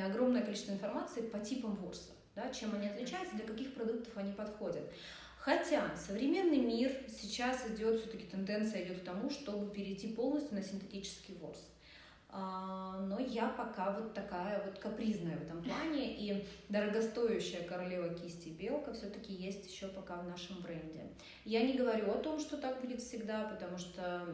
[0.05, 4.91] огромное количество информации по типам ворса, да, чем они отличаются, для каких продуктов они подходят.
[5.39, 11.37] Хотя современный мир сейчас идет, все-таки тенденция идет к тому, чтобы перейти полностью на синтетический
[11.37, 11.71] ворс.
[12.31, 18.51] А, но я пока вот такая вот капризная в этом плане, и дорогостоящая королева кисти
[18.51, 21.07] белка все-таки есть еще пока в нашем бренде.
[21.47, 24.27] Я не говорю о том, что так будет всегда, потому что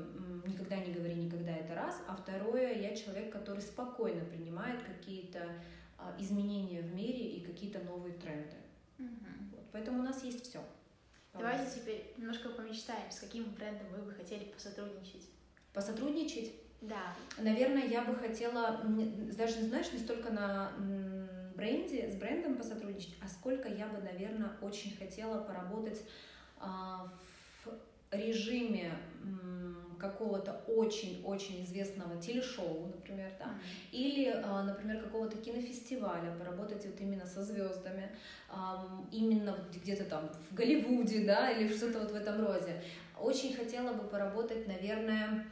[0.45, 5.53] никогда не говори никогда, это раз, а второе, я человек, который спокойно принимает какие-то
[5.97, 8.57] а, изменения в мире и какие-то новые тренды.
[8.99, 9.09] Угу.
[9.53, 10.61] Вот, поэтому у нас есть все.
[11.33, 15.29] Давайте теперь немножко помечтаем, с каким брендом вы бы хотели посотрудничать.
[15.73, 16.53] Посотрудничать?
[16.89, 17.15] Да.
[17.39, 18.81] Наверное, я бы хотела,
[19.37, 20.73] даже, знаешь, не столько на
[21.55, 26.03] бренде, с брендом посотрудничать, а сколько я бы, наверное, очень хотела поработать
[26.59, 27.11] а,
[27.65, 27.69] в
[28.11, 28.93] режиме
[29.99, 33.91] какого-то очень-очень известного телешоу, например, да, mm-hmm.
[33.93, 38.11] или, а, например, какого-то кинофестиваля, поработать вот именно со звездами,
[39.11, 42.83] именно где-то там в Голливуде, да, или что-то вот в этом роде.
[43.19, 45.47] Очень хотела бы поработать, наверное,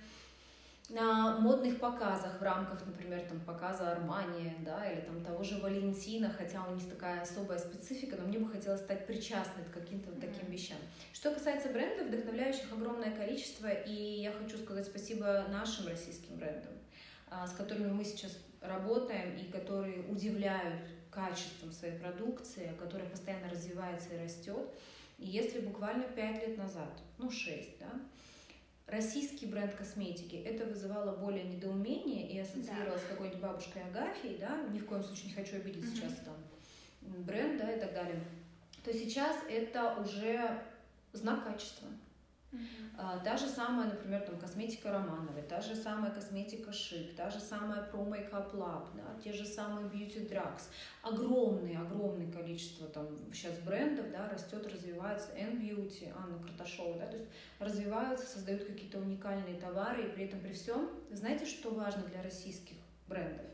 [0.92, 6.28] на модных показах в рамках, например, там, показа Армани, да, или там того же Валентина,
[6.28, 10.20] хотя у них такая особая специфика, но мне бы хотелось стать причастной к каким-то вот
[10.20, 10.76] таким вещам.
[11.14, 16.74] Что касается брендов, вдохновляющих огромное количество, и я хочу сказать спасибо нашим российским брендам,
[17.30, 24.14] а, с которыми мы сейчас работаем и которые удивляют качеством своей продукции, которая постоянно развивается
[24.14, 24.68] и растет.
[25.18, 27.92] И если буквально пять лет назад, ну шесть, да,
[28.92, 33.06] российский бренд косметики, это вызывало более недоумение и ассоциировалось да.
[33.06, 35.96] с какой-нибудь бабушкой Агафьей, да, ни в коем случае не хочу обидеть mm-hmm.
[35.96, 36.36] сейчас там
[37.24, 38.22] бренд, да, и так далее,
[38.84, 40.62] то сейчас это уже
[41.12, 41.88] знак качества.
[42.52, 43.24] Uh-huh.
[43.24, 47.88] Та же самая, например, там, косметика Романовой, та же самая косметика Шик, та же самая
[47.90, 48.52] Pro Makeup
[48.94, 50.64] да, те же самые Beauty Drugs.
[51.02, 55.32] Огромное, огромное количество там сейчас брендов, да, растет, развивается.
[55.32, 60.52] N-Beauty, Анна Карташова, да, то есть развиваются, создают какие-то уникальные товары, и при этом при
[60.52, 62.76] всем, знаете, что важно для российских
[63.08, 63.46] брендов?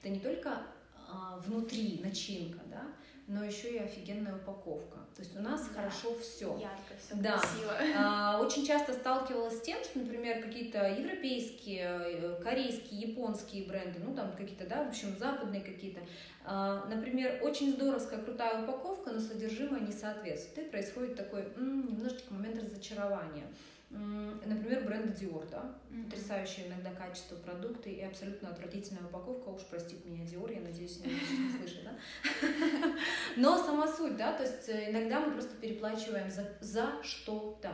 [0.00, 0.62] Это не только
[1.08, 2.82] а, внутри начинка, да,
[3.30, 4.98] но еще и офигенная упаковка.
[5.14, 5.74] То есть у нас да.
[5.74, 6.46] хорошо все.
[6.58, 7.38] Ярко, все да.
[7.38, 7.72] красиво.
[7.96, 14.16] А, очень часто сталкивалась с тем, что, например, какие-то европейские, э, корейские, японские бренды, ну
[14.16, 16.00] там какие-то, да, в общем, западные какие-то,
[16.44, 20.66] а, например, очень здоровская, крутая упаковка, но содержимое не соответствует.
[20.66, 23.46] И происходит такой м, немножечко момент разочарования.
[23.90, 26.04] Например, бренд Dior, да, mm-hmm.
[26.04, 31.12] потрясающее иногда качество продукта и абсолютно отвратительная упаковка, уж простит меня Dior, я надеюсь, не,
[31.12, 31.98] не слышит, да.
[33.36, 37.72] Но сама суть, да, то есть э, иногда мы просто переплачиваем за, за что-то.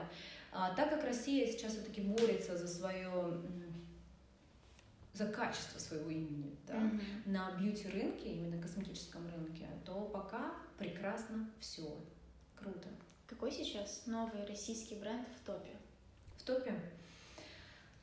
[0.52, 3.42] А, так как Россия сейчас все-таки борется за свое
[5.12, 7.00] за качество своего имени да, mm-hmm.
[7.26, 11.98] на бьюти-рынке, именно косметическом рынке, то пока прекрасно все.
[12.55, 12.88] Круто.
[13.26, 15.76] Какой сейчас новый российский бренд в топе?
[16.46, 16.72] Топе.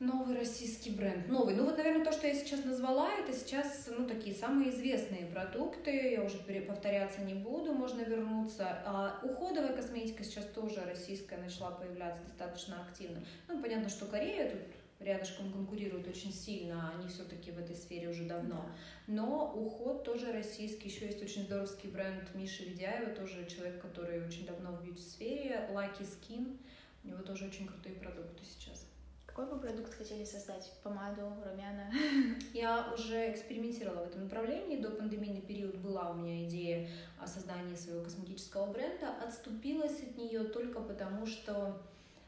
[0.00, 1.28] Новый российский бренд.
[1.28, 1.54] Новый.
[1.54, 6.12] Ну вот, наверное, то, что я сейчас назвала, это сейчас, ну, такие самые известные продукты.
[6.12, 8.82] Я уже повторяться не буду, можно вернуться.
[8.84, 13.24] А уходовая косметика сейчас тоже российская начала появляться достаточно активно.
[13.48, 14.60] Ну, понятно, что Корея тут
[15.00, 18.66] рядышком конкурирует очень сильно, они все-таки в этой сфере уже давно.
[19.06, 24.46] Но уход тоже российский, еще есть очень здоровский бренд Миши Ведяева, тоже человек, который очень
[24.46, 26.58] давно в бьюти-сфере, Lucky Skin.
[27.04, 28.86] У него тоже очень крутые продукты сейчас.
[29.26, 30.72] Какой бы продукт хотели создать?
[30.82, 31.90] Помаду, румяна?
[32.54, 34.80] Я уже экспериментировала в этом направлении.
[34.80, 36.88] До пандемийный период была у меня идея
[37.18, 39.08] о создании своего косметического бренда.
[39.22, 41.82] Отступилась от нее только потому, что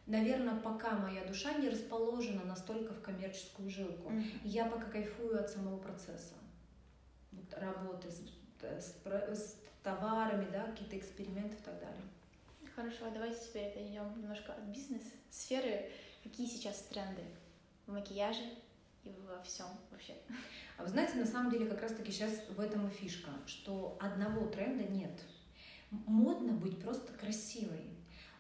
[0.06, 4.10] наверное, пока моя душа не расположена настолько в коммерческую жилку.
[4.10, 4.40] Mm-hmm.
[4.44, 6.34] Я пока кайфую от самого процесса.
[7.30, 8.20] Вот, работы с,
[8.62, 12.02] с, с товарами, да, какие-то эксперименты и так далее.
[12.76, 15.90] Хорошо, давайте теперь перейдем немножко от бизнес-сферы.
[16.22, 17.22] Какие сейчас тренды
[17.86, 18.42] в макияже
[19.02, 20.12] и во всем вообще?
[20.76, 24.46] А вы знаете, на самом деле как раз-таки сейчас в этом и фишка, что одного
[24.48, 25.22] тренда нет.
[25.90, 27.86] Модно быть просто красивой,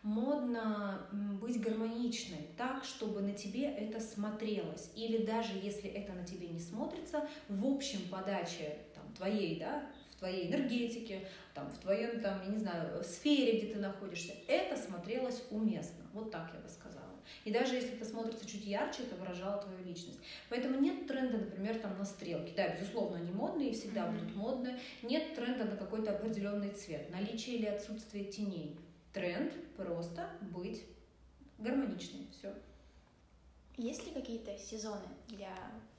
[0.02, 1.08] модно
[1.40, 4.90] быть гармоничной, так, чтобы на тебе это смотрелось.
[4.94, 10.18] Или даже если это на тебе не смотрится, в общем подаче там, твоей, да, в
[10.18, 15.42] твоей энергетике, там, в твоем, там, я не знаю, сфере, где ты находишься, это смотрелось
[15.50, 16.04] уместно.
[16.14, 17.04] Вот так я бы сказала.
[17.44, 20.18] И даже если это смотрится чуть ярче, это выражало твою личность.
[20.48, 22.52] Поэтому нет тренда, например, там на стрелки.
[22.56, 24.18] Да, безусловно, они модные и всегда mm-hmm.
[24.18, 24.80] будут модные.
[25.02, 28.78] Нет тренда на какой-то определенный цвет, наличие или отсутствие теней.
[29.12, 30.84] Тренд просто быть
[31.58, 32.26] гармоничным.
[32.30, 32.54] Все.
[33.76, 35.54] Есть ли какие-то сезоны для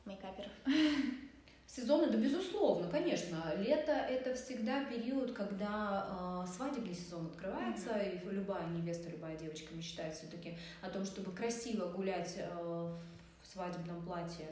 [0.05, 0.51] мейкаперов?
[1.67, 3.53] Сезоны, да, безусловно, конечно.
[3.57, 8.31] Лето– это всегда период, когда э, свадебный сезон открывается, mm-hmm.
[8.31, 12.47] и любая невеста, любая девочка мечтает все-таки о том, чтобы красиво гулять э,
[13.41, 14.47] в свадебном платье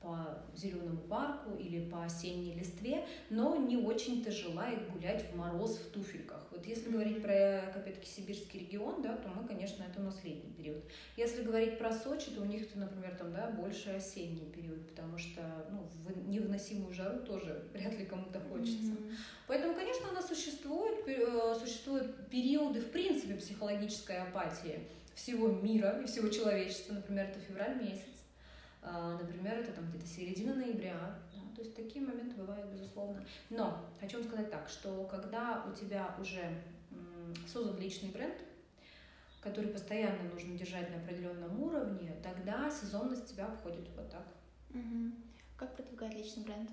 [0.00, 5.90] по зеленому парку или по осенней листве, но не очень-то желает гулять в мороз в
[5.90, 6.46] туфельках.
[6.52, 10.52] Вот если говорить про, опять-таки, сибирский регион, да, то мы, конечно, это у нас летний
[10.52, 10.84] период.
[11.16, 15.40] Если говорить про Сочи, то у них, например, там, да, больше осенний период, потому что,
[15.70, 18.92] ну, в невыносимую жару тоже вряд ли кому-то хочется.
[18.92, 19.14] Mm-hmm.
[19.48, 24.80] Поэтому, конечно, она существует, э, существуют периоды, в принципе, психологической апатии
[25.14, 28.17] всего мира и всего человечества, например, это февраль месяц,
[29.20, 30.94] например, это там где-то середина ноября.
[30.94, 31.38] Да?
[31.54, 33.24] То есть такие моменты бывают, безусловно.
[33.50, 36.62] Но хочу вам сказать так, что когда у тебя уже
[37.46, 38.36] создан личный бренд,
[39.40, 44.26] который постоянно нужно держать на определенном уровне, тогда сезонность тебя обходит вот так.
[44.70, 45.12] Угу.
[45.56, 46.70] Как продвигать личный бренд?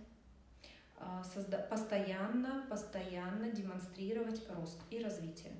[0.97, 5.51] А, созда- постоянно, постоянно демонстрировать рост и развитие.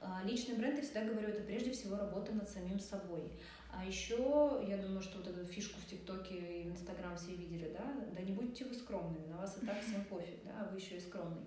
[0.00, 3.32] А, личный бренд, я всегда говорю, это прежде всего работа над самим собой.
[3.76, 7.74] А еще, я думаю, что вот эту фишку в ТикТоке и в Инстаграм все видели,
[7.76, 10.78] да, да не будьте вы скромными, на вас и так всем пофиг, да, а вы
[10.78, 11.42] еще и скромный.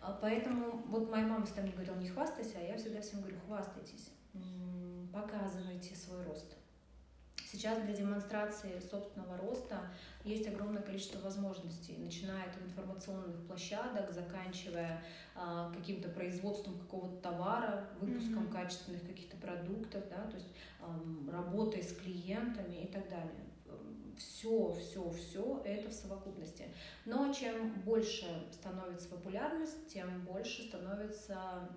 [0.00, 3.36] А поэтому вот моя мама всегда мне говорила, не хвастайся, а я всегда всем говорю,
[3.46, 4.10] хвастайтесь,
[5.12, 6.56] показывайте свой рост.
[7.50, 9.90] Сейчас для демонстрации собственного роста
[10.24, 15.02] есть огромное количество возможностей, начиная от информационных площадок, заканчивая
[15.34, 18.52] э, каким-то производством какого-то товара, выпуском mm-hmm.
[18.52, 20.46] качественных каких-то продуктов, да, то есть
[20.78, 23.46] э, работой с клиентами и так далее.
[24.16, 26.68] Все, все, все это в совокупности.
[27.04, 31.68] Но чем больше становится популярность, тем больше становится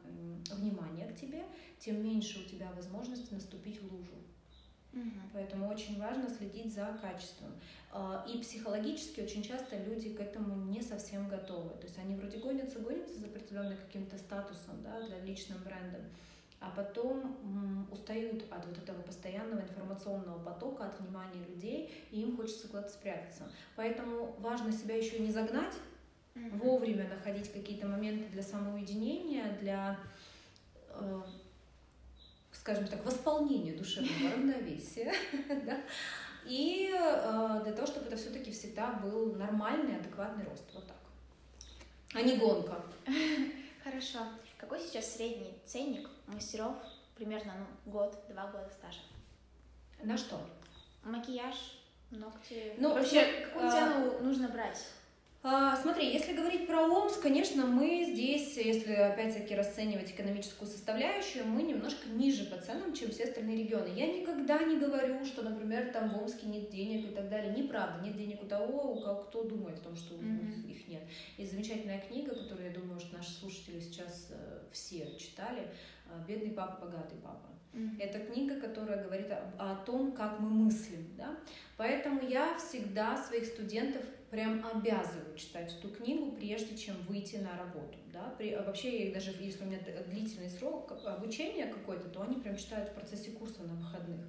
[0.51, 1.45] внимание к тебе,
[1.79, 4.15] тем меньше у тебя возможности наступить в лужу.
[4.93, 5.09] Угу.
[5.33, 7.51] Поэтому очень важно следить за качеством.
[7.91, 11.69] А, и психологически очень часто люди к этому не совсем готовы.
[11.71, 16.01] То есть они вроде гонятся, гонятся за определенным каким-то статусом, да, для личным брендом,
[16.59, 22.67] а потом устают от вот этого постоянного информационного потока, от внимания людей, и им хочется
[22.67, 23.51] куда-то спрятаться.
[23.75, 25.73] Поэтому важно себя еще не загнать,
[26.35, 29.99] mm вовремя находить какие-то моменты для самоуединения, для
[30.89, 31.21] э,
[32.63, 35.13] скажем так, восполнение душевного равновесия,
[35.65, 35.81] да,
[36.45, 40.95] и э, для того, чтобы это все-таки всегда был нормальный, адекватный рост, вот так,
[42.13, 42.81] а не гонка.
[43.83, 44.19] Хорошо.
[44.57, 46.77] Какой сейчас средний ценник мастеров
[47.17, 49.01] примерно ну, год-два года стажа?
[50.01, 50.39] На что?
[51.03, 52.75] Макияж, ногти.
[52.77, 54.23] Ну, вообще, какую цену а...
[54.23, 54.87] нужно брать?
[55.45, 61.63] А, смотри, если говорить про Омск, конечно, мы здесь, если опять-таки расценивать экономическую составляющую, мы
[61.63, 63.89] немножко ниже по ценам, чем все остальные регионы.
[63.93, 67.53] Я никогда не говорю, что, например, там в Омске нет денег и так далее.
[67.53, 70.71] Неправда, нет денег у того, у кого кто думает о том, что mm-hmm.
[70.71, 71.03] их нет.
[71.37, 75.67] И замечательная книга, которую, я думаю, что наши слушатели сейчас э, все читали,
[76.25, 77.49] «Бедный папа, богатый папа».
[77.73, 78.01] Mm-hmm.
[78.01, 81.07] Это книга, которая говорит о, о том, как мы мыслим.
[81.17, 81.35] Да?
[81.77, 87.97] Поэтому я всегда своих студентов прям обязываю читать эту книгу, прежде чем выйти на работу.
[88.11, 88.33] Да?
[88.37, 92.89] При, а вообще, даже если у меня длительный срок обучения какой-то, то они прям читают
[92.89, 94.25] в процессе курса на выходных.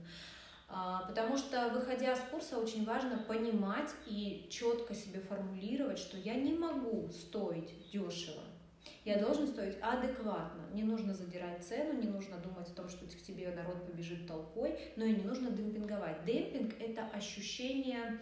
[0.69, 6.35] А, потому что, выходя с курса, очень важно понимать и четко себе формулировать, что я
[6.35, 8.44] не могу стоить дешево.
[9.05, 10.63] Я должен стоить адекватно.
[10.73, 14.79] Не нужно задирать цену, не нужно думать о том, что к тебе народ побежит толпой,
[14.97, 16.25] но и не нужно демпинговать.
[16.25, 18.19] Демпинг– это ощущение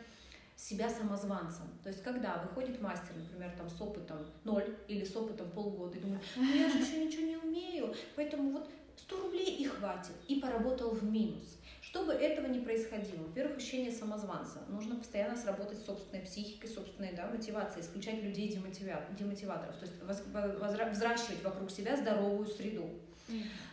[0.57, 1.67] себя самозванцем.
[1.83, 6.01] То есть, когда выходит мастер, например, там с опытом ноль или с опытом полгода, и
[6.01, 10.41] думает, ну я же еще ничего не умею, поэтому вот 100 рублей и хватит, и
[10.41, 11.59] поработал в минус.
[11.93, 14.63] Чтобы этого не происходило, во-первых, ощущение самозванца.
[14.69, 21.43] Нужно постоянно сработать с собственной психикой, собственной да, мотивацией, исключать людей демотиваторов, то есть взращивать
[21.45, 22.89] вокруг себя здоровую среду.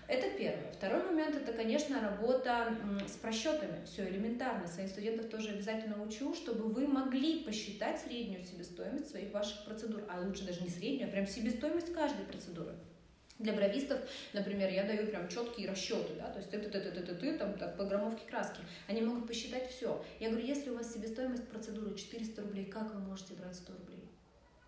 [0.10, 0.70] Это первое.
[0.74, 2.76] Второй момент это, конечно, работа
[3.08, 3.86] с просчетами.
[3.86, 4.68] Все элементарно.
[4.68, 10.02] Своих студентов тоже обязательно учу, чтобы вы могли посчитать среднюю себестоимость своих ваших процедур.
[10.10, 12.74] А лучше даже не среднюю, а прям себестоимость каждой процедуры.
[13.40, 14.00] Для бровистов,
[14.34, 17.38] например, я даю прям четкие расчеты, да, то есть ты, ты, ты, ты, ты, ты,
[17.38, 18.60] там, так, по граммовке краски.
[18.88, 20.04] Они могут посчитать все.
[20.20, 24.04] Я говорю, если у вас себестоимость процедуры 400 рублей, как вы можете брать 100 рублей?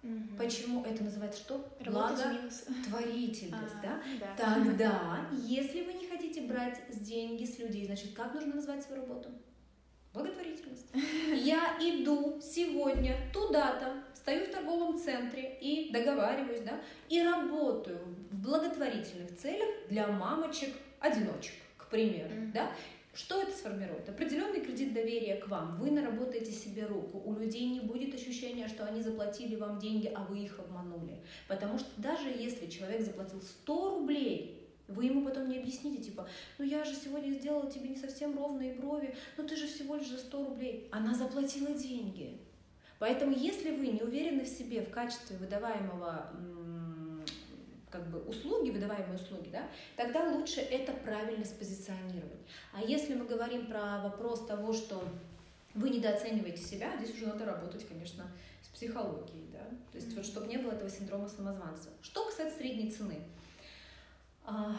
[0.03, 0.37] Угу.
[0.37, 1.67] Почему это называется что?
[1.81, 4.01] Благотворительность, а, да?
[4.19, 4.35] да?
[4.37, 9.01] Тогда, если вы не хотите брать с деньги с людей, значит, как нужно назвать свою
[9.01, 9.29] работу?
[10.13, 10.87] Благотворительность.
[11.45, 17.99] Я иду сегодня туда-то, стою в торговом центре и договариваюсь, да, и работаю
[18.41, 22.51] в благотворительных целях для мамочек-одиночек, к примеру, mm-hmm.
[22.53, 22.71] да,
[23.13, 24.09] что это сформирует?
[24.09, 25.77] Определенный кредит доверия к вам.
[25.77, 27.21] Вы наработаете себе руку.
[27.23, 31.19] У людей не будет ощущения, что они заплатили вам деньги, а вы их обманули.
[31.47, 36.27] Потому что даже если человек заплатил 100 рублей, вы ему потом не объясните, типа,
[36.57, 40.07] ну я же сегодня сделала тебе не совсем ровные брови, но ты же всего лишь
[40.07, 40.87] за 100 рублей.
[40.91, 42.39] Она заплатила деньги.
[42.97, 46.29] Поэтому если вы не уверены в себе в качестве выдаваемого
[47.91, 52.39] как бы услуги, выдаваемые услуги, да, тогда лучше это правильно спозиционировать.
[52.73, 55.03] А если мы говорим про вопрос того, что
[55.73, 58.25] вы недооцениваете себя, здесь уже надо работать, конечно,
[58.63, 61.89] с психологией, да, то есть вот чтобы не было этого синдрома самозванца.
[62.01, 63.19] Что касается средней цены,
[64.43, 64.75] а,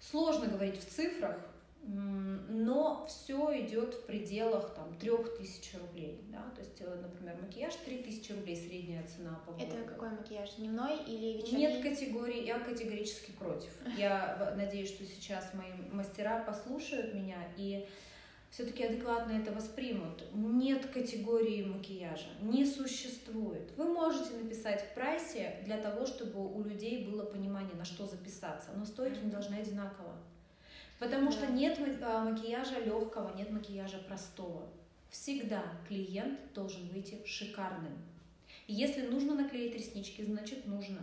[0.00, 1.36] сложно говорить в цифрах,
[1.84, 7.74] но все идет в пределах там трех тысяч рублей, да, то есть, э, например, макияж
[7.84, 9.74] три тысячи рублей средняя цена по городу.
[9.74, 11.58] Это какой макияж, дневной или вечерний?
[11.58, 13.70] Нет категории, я категорически против.
[13.96, 17.86] Я надеюсь, что сейчас мои мастера послушают меня и
[18.50, 20.22] все-таки адекватно это воспримут.
[20.34, 23.72] Нет категории макияжа, не существует.
[23.76, 28.70] Вы можете написать в прайсе для того, чтобы у людей было понимание, на что записаться,
[28.76, 30.14] но стоить не должны одинаково.
[30.98, 31.32] Потому да.
[31.32, 34.68] что нет а, макияжа легкого, нет макияжа простого.
[35.10, 37.98] Всегда клиент должен выйти шикарным.
[38.66, 41.02] Если нужно наклеить реснички, значит нужно.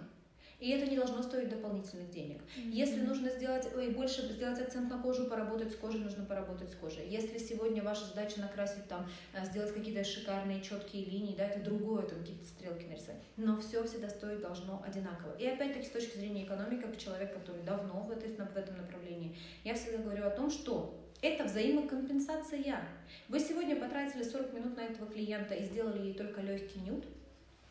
[0.59, 2.41] И это не должно стоить дополнительных денег.
[2.41, 2.71] Mm-hmm.
[2.71, 6.75] Если нужно сделать, ой, больше сделать акцент на кожу, поработать с кожей, нужно поработать с
[6.75, 7.07] кожей.
[7.07, 12.03] Если сегодня ваша задача накрасить там, э, сделать какие-то шикарные четкие линии, да, это другое,
[12.03, 13.21] там какие-то стрелки нарисовать.
[13.37, 15.35] Но все всегда стоить должно одинаково.
[15.37, 19.37] И опять-таки с точки зрения экономики, как человек, который давно в, этой, в этом направлении,
[19.63, 22.81] я всегда говорю о том, что это взаимокомпенсация.
[23.27, 27.05] Вы сегодня потратили 40 минут на этого клиента и сделали ей только легкий нюд,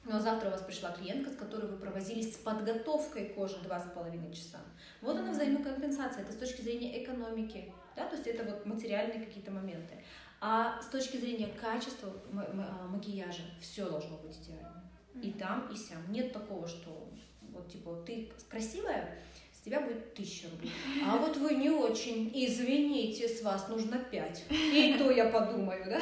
[0.05, 3.91] но завтра у вас пришла клиентка, с которой вы провозились с подготовкой кожи два с
[3.91, 4.59] половиной часа.
[5.03, 9.51] Вот она взаимокомпенсация, это с точки зрения экономики, да, то есть это вот материальные какие-то
[9.51, 9.95] моменты.
[10.41, 14.85] А с точки зрения качества а, макияжа все должно быть идеально.
[15.21, 16.13] И там, и сям.
[16.13, 17.11] Нет такого, что
[17.53, 19.19] вот типа ты красивая,
[19.53, 20.71] с тебя будет тысяча рублей.
[21.05, 24.45] А вот вы не очень, извините, с вас нужно пять.
[24.51, 26.01] И то я подумаю, да?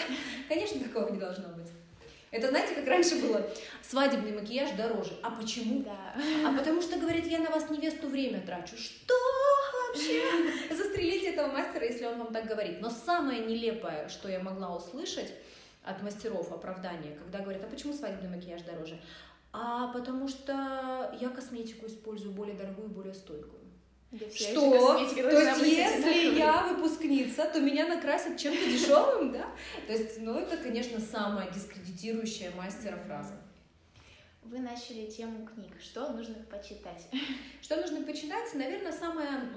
[0.48, 1.70] Конечно, такого не должно быть.
[2.36, 3.48] Это, знаете, как раньше было,
[3.82, 5.12] свадебный макияж дороже.
[5.22, 5.82] А почему?
[5.82, 6.14] Да.
[6.46, 8.76] А потому что, говорит, я на вас невесту время трачу.
[8.76, 9.14] Что
[9.88, 10.22] вообще?
[10.70, 12.82] Застрелите этого мастера, если он вам так говорит.
[12.82, 15.32] Но самое нелепое, что я могла услышать
[15.82, 19.00] от мастеров оправдания, когда говорят, а почему свадебный макияж дороже?
[19.52, 23.65] А потому что я косметику использую более дорогую, более стойкую.
[24.34, 24.94] Что?
[24.94, 29.46] То есть, если я выпускница, то меня накрасят чем-то дешевым, да?
[29.86, 33.34] То есть, ну, это, конечно, самая дискредитирующая мастера фраза.
[34.42, 35.72] Вы начали тему книг.
[35.80, 37.08] Что нужно почитать?
[37.60, 38.54] Что нужно почитать?
[38.54, 39.50] Наверное, самая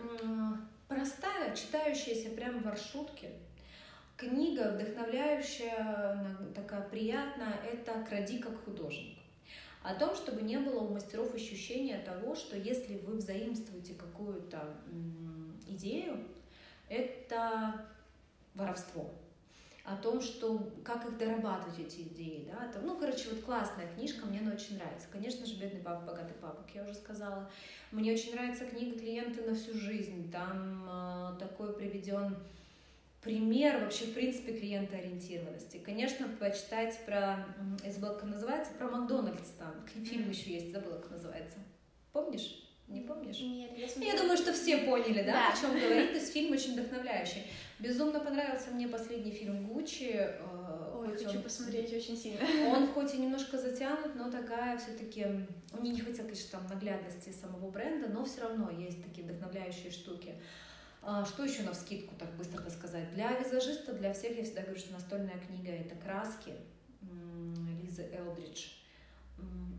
[0.88, 3.30] простая, читающаяся прямо в маршрутке.
[4.18, 9.18] Книга, вдохновляющая, такая приятная, это «Кради как художник»
[9.82, 14.75] о том, чтобы не было у мастеров ощущения того, что если вы взаимствуете какую-то
[15.67, 16.27] идею,
[16.89, 17.86] это
[18.55, 19.13] воровство.
[19.86, 24.27] О том, что как их дорабатывать эти идеи, да, там, ну, короче, вот классная книжка,
[24.27, 25.07] мне она очень нравится.
[25.11, 27.49] Конечно же, «Бедный папа, богатый папа», как я уже сказала.
[27.91, 30.32] Мне очень нравится книга «Клиенты на всю жизнь».
[30.32, 32.38] Там э, такой приведен
[33.22, 35.78] пример вообще, в принципе, клиентоориентированности.
[35.78, 37.45] Конечно, почитать про,
[37.84, 39.86] я забыла, как называется, про Макдональдс там.
[40.05, 41.57] Фильм еще есть, забыла, как называется.
[42.13, 42.65] Помнишь?
[42.89, 43.39] Не помнишь?
[43.39, 44.15] Нет, я смотрела.
[44.15, 45.53] Я думаю, что все поняли, да, да.
[45.53, 46.11] о чем говорит.
[46.11, 47.43] То есть фильм очень вдохновляющий.
[47.78, 50.11] Безумно понравился мне последний фильм Гуччи.
[50.11, 52.39] Э, Ой, хочу он, посмотреть очень сильно.
[52.67, 55.26] Он хоть и немножко затянут, но такая все-таки...
[55.72, 60.34] Он не хотел, конечно, там наглядности самого бренда, но все равно есть такие вдохновляющие штуки.
[61.02, 63.12] А, что еще на вскидку, так быстро сказать?
[63.14, 66.54] Для визажиста, для всех, я всегда говорю, что настольная книга— это краски
[67.82, 68.68] Лизы Элдридж.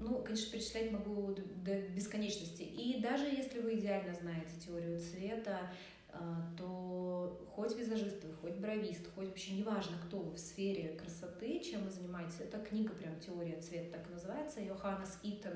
[0.01, 2.63] Ну, конечно, перечислять могу до бесконечности.
[2.63, 5.71] И даже если вы идеально знаете теорию цвета,
[6.13, 11.85] а, то хоть визажист хоть бровист, хоть вообще неважно, кто вы в сфере красоты, чем
[11.85, 15.53] вы занимаетесь, это книга прям «Теория цвета» так и называется, Йоханнес Итон.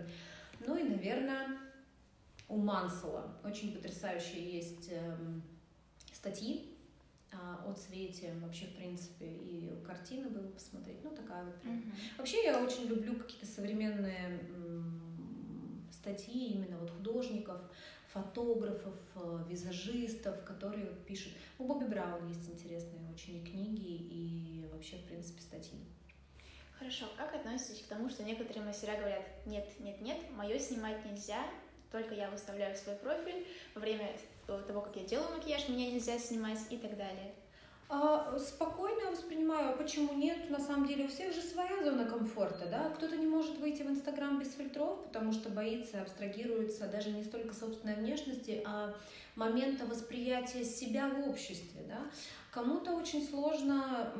[0.61, 1.59] Ну и, наверное,
[2.49, 5.43] у Мансела очень потрясающие есть эм,
[6.25, 6.70] статьи
[7.33, 11.05] а, о цвете, вообще, в принципе, и картины было посмотреть.
[11.05, 11.77] Ну, такая вот прям.
[11.77, 12.18] Mm-hmm.
[12.18, 14.41] Вообще, я очень люблю какие-то современные
[15.93, 17.61] статьи именно вот художников,
[18.09, 21.33] фотографов, э, визажистов, которые вот пишут.
[21.59, 25.79] У Бобби Браун есть интересные очень книги, и вообще, в принципе, статьи.
[26.79, 31.43] Хорошо, как относитесь к тому, что некоторые мастера говорят, нет, нет, нет, мое снимать нельзя,
[31.91, 34.11] только я выставляю свой профиль, во время
[34.47, 37.34] того, как я делаю макияж, меня нельзя снимать и так далее.
[37.88, 40.49] А, спокойно воспринимаю, а почему нет?
[40.51, 42.90] На самом деле у всех же своя зона комфорта, да?
[42.97, 47.55] Кто-то не может выйти в Инстаграм без фильтров, потому что боится, абстрагируется даже не столько
[47.55, 48.95] собственной внешности, а
[49.36, 52.01] момента восприятия себя в обществе, да?
[52.53, 54.12] Кому-то очень сложно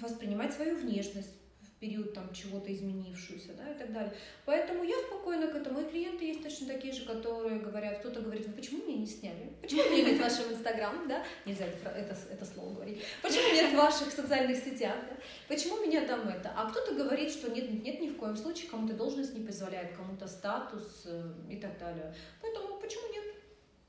[0.00, 1.39] воспринимать свою внешность,
[1.80, 4.12] период там чего-то изменившуюся, да, и так далее.
[4.44, 5.80] Поэтому я спокойно к этому.
[5.80, 9.50] И клиенты есть точно такие же, которые говорят, кто-то говорит, вы почему меня не сняли?
[9.62, 11.24] Почему меня нет в вашем инстаграм, да?
[11.46, 13.02] Нельзя это, это слово говорить.
[13.22, 15.16] Почему нет ваших социальных сетях, да?
[15.48, 16.52] Почему меня там это?
[16.54, 20.28] А кто-то говорит, что нет, нет, ни в коем случае, кому-то должность не позволяет, кому-то
[20.28, 22.14] статус э, и так далее.
[22.42, 23.24] Поэтому почему нет?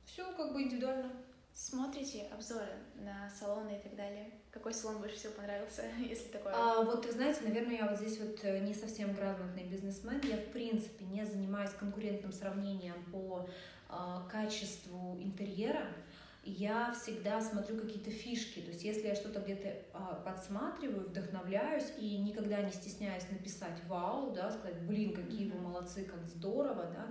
[0.05, 1.11] Все как бы индивидуально.
[1.61, 4.31] Смотрите обзоры на салоны и так далее?
[4.49, 6.53] Какой салон больше всего понравился, если такое?
[6.55, 10.19] А, вот, знаете, наверное, я вот здесь вот э, не совсем грамотный бизнесмен.
[10.23, 13.47] Я, в принципе, не занимаюсь конкурентным сравнением по
[13.89, 15.85] а, качеству интерьера.
[16.43, 18.61] Я всегда смотрю какие-то фишки.
[18.61, 24.33] То есть, если я что-то где-то а, подсматриваю, вдохновляюсь и никогда не стесняюсь написать «Вау»,
[24.33, 27.07] да, сказать «Блин, какие вы молодцы, как здорово», да,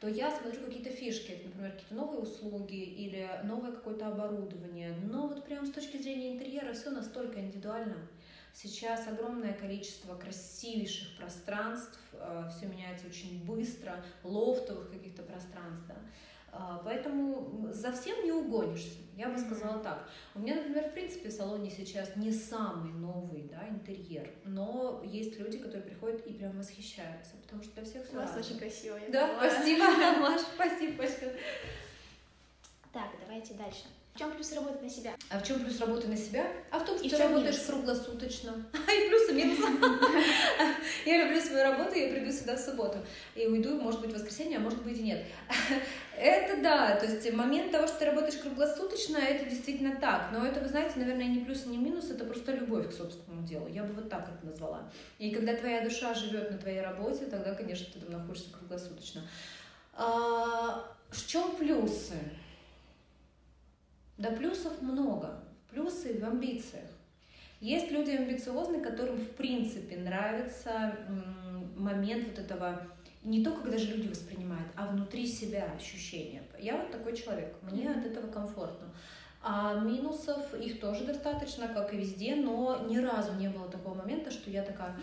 [0.00, 4.94] то я смотрю какие-то фишки, например, какие-то новые услуги или новое какое-то оборудование.
[5.10, 7.96] Но вот прям с точки зрения интерьера все настолько индивидуально.
[8.54, 15.96] Сейчас огромное количество красивейших пространств, э, все меняется очень быстро, лофтовых каких-то пространств, да.
[16.50, 20.08] А, поэтому за всем не угонишься, я бы сказала так.
[20.34, 25.38] У меня, например, в принципе, в салоне сейчас не самый новый да, интерьер, но есть
[25.38, 28.96] люди, которые приходят и прям восхищаются, потому что для всех все У вас очень красиво.
[28.96, 29.50] Я да, понимаю.
[29.50, 29.84] спасибо,
[30.20, 31.36] Маш, спасибо большое.
[32.92, 33.84] Так, давайте дальше.
[34.18, 35.14] В чем плюс работать на себя?
[35.30, 36.44] А в чем плюс работы на себя?
[36.72, 37.66] А в том, что И ты работаешь минус?
[37.66, 38.66] круглосуточно.
[38.74, 39.58] И плюс и минус.
[41.06, 42.98] Я люблю свою работу, я приду сюда в субботу.
[43.36, 45.24] И уйду, может быть, в воскресенье, а может быть и нет.
[46.18, 50.30] Это да, то есть момент того, что ты работаешь круглосуточно, это действительно так.
[50.32, 53.46] Но это, вы знаете, наверное, не плюс и не минус, это просто любовь к собственному
[53.46, 53.68] делу.
[53.68, 54.90] Я бы вот так это назвала.
[55.20, 59.22] И когда твоя душа живет на твоей работе, тогда, конечно, ты там находишься круглосуточно.
[59.94, 62.16] А, в чем плюсы?
[64.18, 65.40] Да плюсов много.
[65.70, 66.90] Плюсы в амбициях.
[67.60, 70.96] Есть люди амбициозные, которым в принципе нравится
[71.76, 72.82] момент вот этого
[73.22, 76.42] не только когда же люди воспринимают, а внутри себя ощущения.
[76.58, 78.88] Я вот такой человек, мне от этого комфортно.
[79.42, 84.30] А минусов их тоже достаточно, как и везде, но ни разу не было такого момента,
[84.30, 84.96] что я такая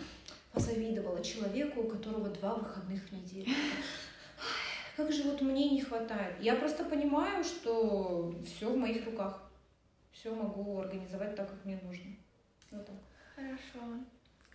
[0.52, 3.50] позавидовала человеку, у которого два выходных в неделю.
[4.96, 6.40] Как же вот мне не хватает.
[6.40, 9.42] Я просто понимаю, что все в моих руках.
[10.10, 12.16] Все могу организовать так, как мне нужно.
[12.70, 12.96] Вот так.
[13.34, 13.80] Хорошо.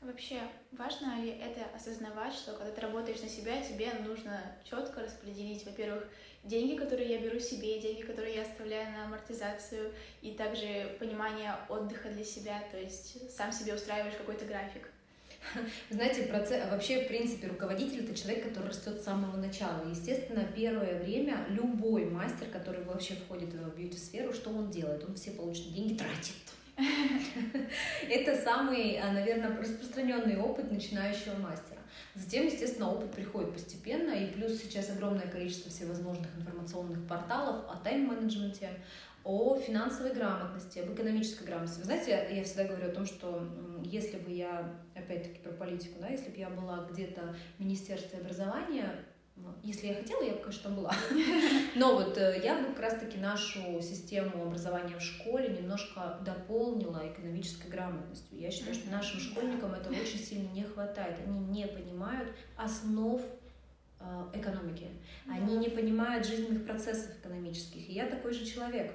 [0.01, 5.63] Вообще, важно ли это осознавать, что когда ты работаешь на себя, тебе нужно четко распределить,
[5.63, 6.07] во-первых,
[6.43, 12.09] деньги, которые я беру себе, деньги, которые я оставляю на амортизацию, и также понимание отдыха
[12.09, 14.89] для себя, то есть сам себе устраиваешь какой-то график.
[15.89, 19.87] Знаете, процесс, вообще, в принципе, руководитель это человек, который растет с самого начала.
[19.89, 25.03] Естественно, первое время любой мастер, который вообще входит в бьюти-сферу, что он делает?
[25.03, 26.35] Он все полученные деньги тратит.
[28.09, 31.79] Это самый, а, наверное, распространенный опыт начинающего мастера.
[32.15, 38.69] Затем, естественно, опыт приходит постепенно, и плюс сейчас огромное количество всевозможных информационных порталов о тайм-менеджменте,
[39.23, 41.79] о финансовой грамотности, об экономической грамотности.
[41.79, 43.47] Вы знаете, я всегда говорю о том, что
[43.83, 49.05] если бы я, опять-таки про политику, да, если бы я была где-то в Министерстве образования,
[49.63, 50.93] если я хотела, я бы, конечно, там была.
[51.75, 57.67] Но вот э, я бы как раз-таки нашу систему образования в школе немножко дополнила экономической
[57.67, 58.39] грамотностью.
[58.39, 61.19] Я считаю, что нашим школьникам этого очень сильно не хватает.
[61.25, 63.21] Они не понимают основ
[64.33, 64.87] экономики.
[65.27, 67.89] Они не понимают жизненных процессов экономических.
[67.89, 68.91] И я такой же человек,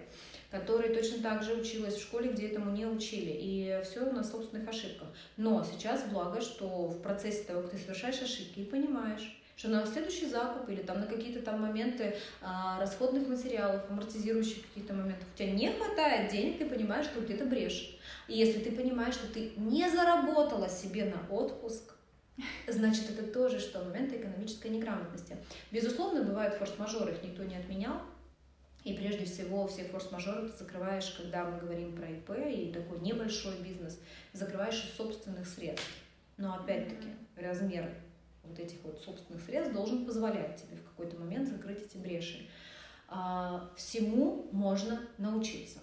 [0.50, 3.30] который точно так же училась в школе, где этому не учили.
[3.30, 5.08] И все на собственных ошибках.
[5.36, 9.86] Но сейчас благо, что в процессе того, как ты совершаешь ошибки и понимаешь, что на
[9.86, 15.38] следующий закуп или там на какие-то там моменты а, расходных материалов, амортизирующих каких-то моментов, у
[15.38, 17.98] тебя не хватает денег, ты понимаешь, что где-то брешь.
[18.28, 21.95] И если ты понимаешь, что ты не заработала себе на отпуск,
[22.68, 25.36] значит, это тоже что момент экономической неграмотности.
[25.70, 28.00] Безусловно, бывают форс-мажоры, их никто не отменял.
[28.84, 33.58] И прежде всего все форс-мажоры ты закрываешь, когда мы говорим про ИП и такой небольшой
[33.60, 33.98] бизнес,
[34.32, 35.90] закрываешь из собственных средств.
[36.36, 37.90] Но опять-таки размер
[38.44, 42.48] вот этих вот собственных средств должен позволять тебе в какой-то момент закрыть эти бреши.
[43.08, 45.80] А, всему можно научиться.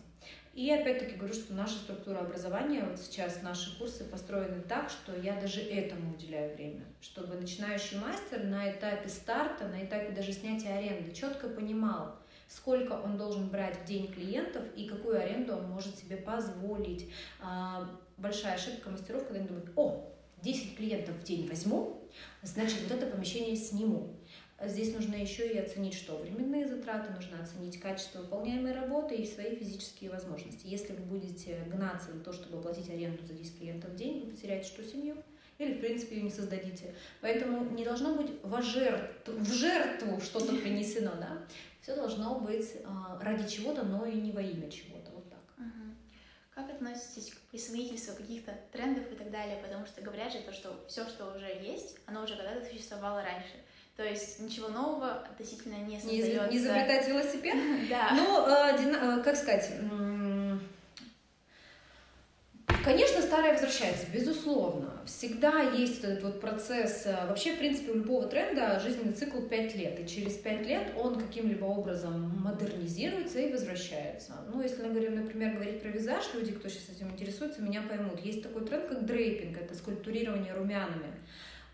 [0.54, 5.40] И опять-таки говорю, что наша структура образования, вот сейчас наши курсы построены так, что я
[5.42, 11.12] даже этому уделяю время, чтобы начинающий мастер на этапе старта, на этапе даже снятия аренды
[11.12, 16.18] четко понимал, сколько он должен брать в день клиентов и какую аренду он может себе
[16.18, 17.10] позволить.
[17.42, 22.08] А, большая ошибка мастеров, когда они думают, о, 10 клиентов в день возьму,
[22.44, 24.16] значит, вот это помещение сниму.
[24.66, 29.56] Здесь нужно еще и оценить, что временные затраты, нужно оценить качество выполняемой работы и свои
[29.56, 30.68] физические возможности.
[30.68, 34.32] Если вы будете гнаться за то, чтобы оплатить аренду за 10 клиентов в день, вы
[34.32, 35.18] потеряете что, семью?
[35.58, 36.94] Или, в принципе, ее не создадите.
[37.22, 41.46] Поэтому не должно быть в жертву, в жертву что-то принесено, да?
[41.82, 45.12] Все должно быть а, ради чего-то, но и не во имя чего-то.
[45.12, 45.40] Вот так.
[46.56, 49.60] Как относитесь к присвоительству каких-то трендов и так далее?
[49.62, 53.54] Потому что говорят же то, что все, что уже есть, оно уже когда-то существовало раньше.
[53.96, 56.48] То есть ничего нового относительно не создается.
[56.50, 57.56] Не изобретать велосипед?
[57.90, 58.12] Да.
[58.16, 59.70] Ну, э, э, как сказать,
[62.84, 64.92] Конечно, старое возвращается, безусловно.
[65.06, 67.06] Всегда есть этот вот процесс.
[67.06, 70.00] Э, вообще, в принципе, у любого тренда жизненный цикл 5 лет.
[70.02, 74.34] И через 5 лет он каким-либо образом модернизируется и возвращается.
[74.52, 78.20] Ну, если, например, говорить про визаж, люди, кто сейчас этим интересуется, меня поймут.
[78.20, 81.14] Есть такой тренд, как дрейпинг, это скульптурирование румянами.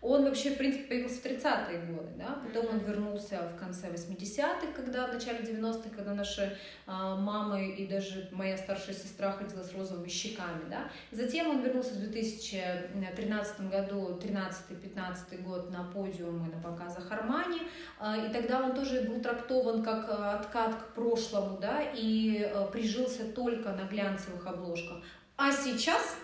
[0.02, 4.72] Он вообще, в принципе, появился в 30-е годы, да, потом он вернулся в конце 80-х,
[4.74, 9.74] когда, в начале 90-х, когда наши а, мамы и даже моя старшая сестра ходила с
[9.74, 10.90] розовыми щеками, да.
[11.12, 17.60] Затем он вернулся в 2013 году, 13-15 год на подиумы на показах Армани,
[17.98, 22.66] а, и тогда он тоже был трактован как а, откат к прошлому, да, и а,
[22.68, 25.02] прижился только на глянцевых обложках.
[25.36, 26.16] А сейчас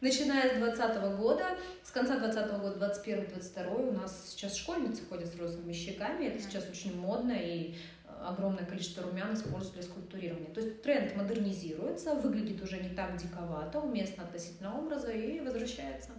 [0.00, 5.36] Начиная с 2020 года, с конца 2020 года, 21-22 у нас сейчас школьницы ходят с
[5.36, 10.54] розовыми щеками, это сейчас очень модно, и э, огромное количество румян используют для скульптурирования.
[10.54, 16.10] То есть тренд модернизируется, выглядит уже не так диковато, уместно относительно образа и возвращается.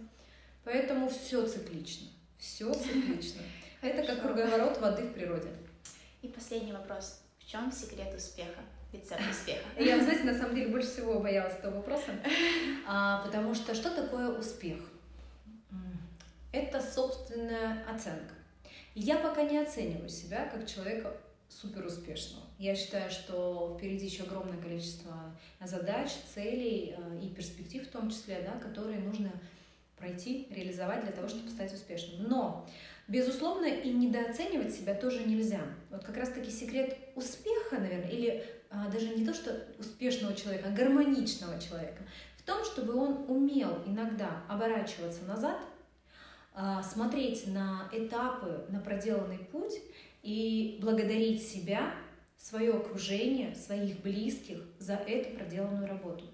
[0.64, 2.08] Поэтому все циклично.
[2.36, 3.40] Все циклично.
[3.80, 5.48] Это как круговорот воды в природе.
[6.20, 7.22] И последний вопрос.
[7.38, 8.60] В чем секрет успеха?
[8.92, 9.64] Рецепт успеха?
[9.78, 12.12] Я, знаете, на самом деле больше всего боялась этого вопроса,
[12.86, 14.78] а, потому что что такое успех?
[16.52, 18.34] Это собственная оценка.
[18.94, 21.16] Я пока не оцениваю себя как человека
[21.48, 22.44] супер успешного.
[22.58, 28.40] Я считаю, что впереди еще огромное количество задач, целей э, и перспектив в том числе,
[28.42, 29.30] да, которые нужно
[29.96, 32.28] пройти, реализовать для того, чтобы стать успешным.
[32.28, 32.68] Но,
[33.06, 35.60] безусловно, и недооценивать себя тоже нельзя.
[35.90, 41.60] Вот как раз-таки секрет успеха, наверное, или даже не то, что успешного человека, а гармоничного
[41.60, 42.02] человека,
[42.38, 45.58] в том, чтобы он умел иногда оборачиваться назад,
[46.52, 49.74] а, смотреть на этапы, на проделанный путь
[50.22, 51.94] и благодарить себя,
[52.36, 56.24] свое окружение, своих близких за эту проделанную работу.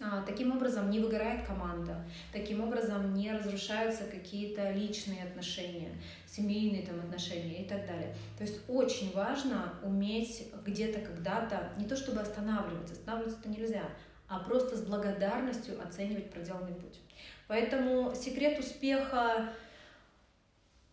[0.00, 5.92] А, таким образом не выгорает команда, таким образом не разрушаются какие-то личные отношения,
[6.26, 8.14] семейные там отношения и так далее.
[8.36, 13.84] То есть очень важно уметь где-то когда-то, не то чтобы останавливаться, останавливаться-то нельзя,
[14.26, 16.98] а просто с благодарностью оценивать проделанный путь.
[17.46, 19.52] Поэтому секрет успеха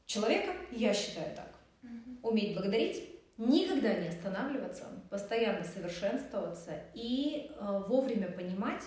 [0.05, 1.51] человека, я считаю так,
[2.21, 3.10] уметь благодарить,
[3.41, 8.83] никогда не останавливаться, постоянно совершенствоваться и э, вовремя понимать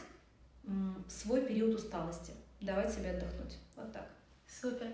[0.65, 0.69] э,
[1.09, 3.57] свой период усталости, давать себе отдохнуть.
[3.77, 4.07] Вот так.
[4.47, 4.87] Супер.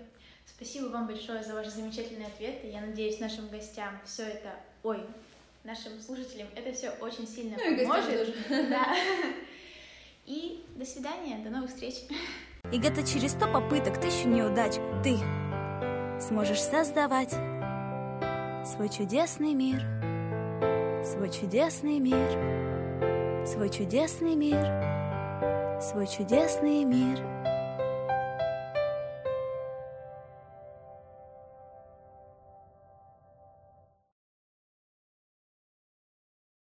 [0.45, 2.67] Спасибо вам большое за ваши замечательные ответы.
[2.67, 5.05] Я надеюсь, нашим гостям все это, ой,
[5.63, 8.29] нашим слушателям это все очень сильно ну, поможет.
[8.29, 8.95] И да.
[10.25, 11.95] И до свидания, до новых встреч.
[12.71, 15.17] И где-то через сто попыток, тысячу неудач ты
[16.19, 17.33] сможешь создавать
[18.65, 19.81] свой чудесный мир,
[21.03, 27.19] свой чудесный мир, свой чудесный мир, свой чудесный мир.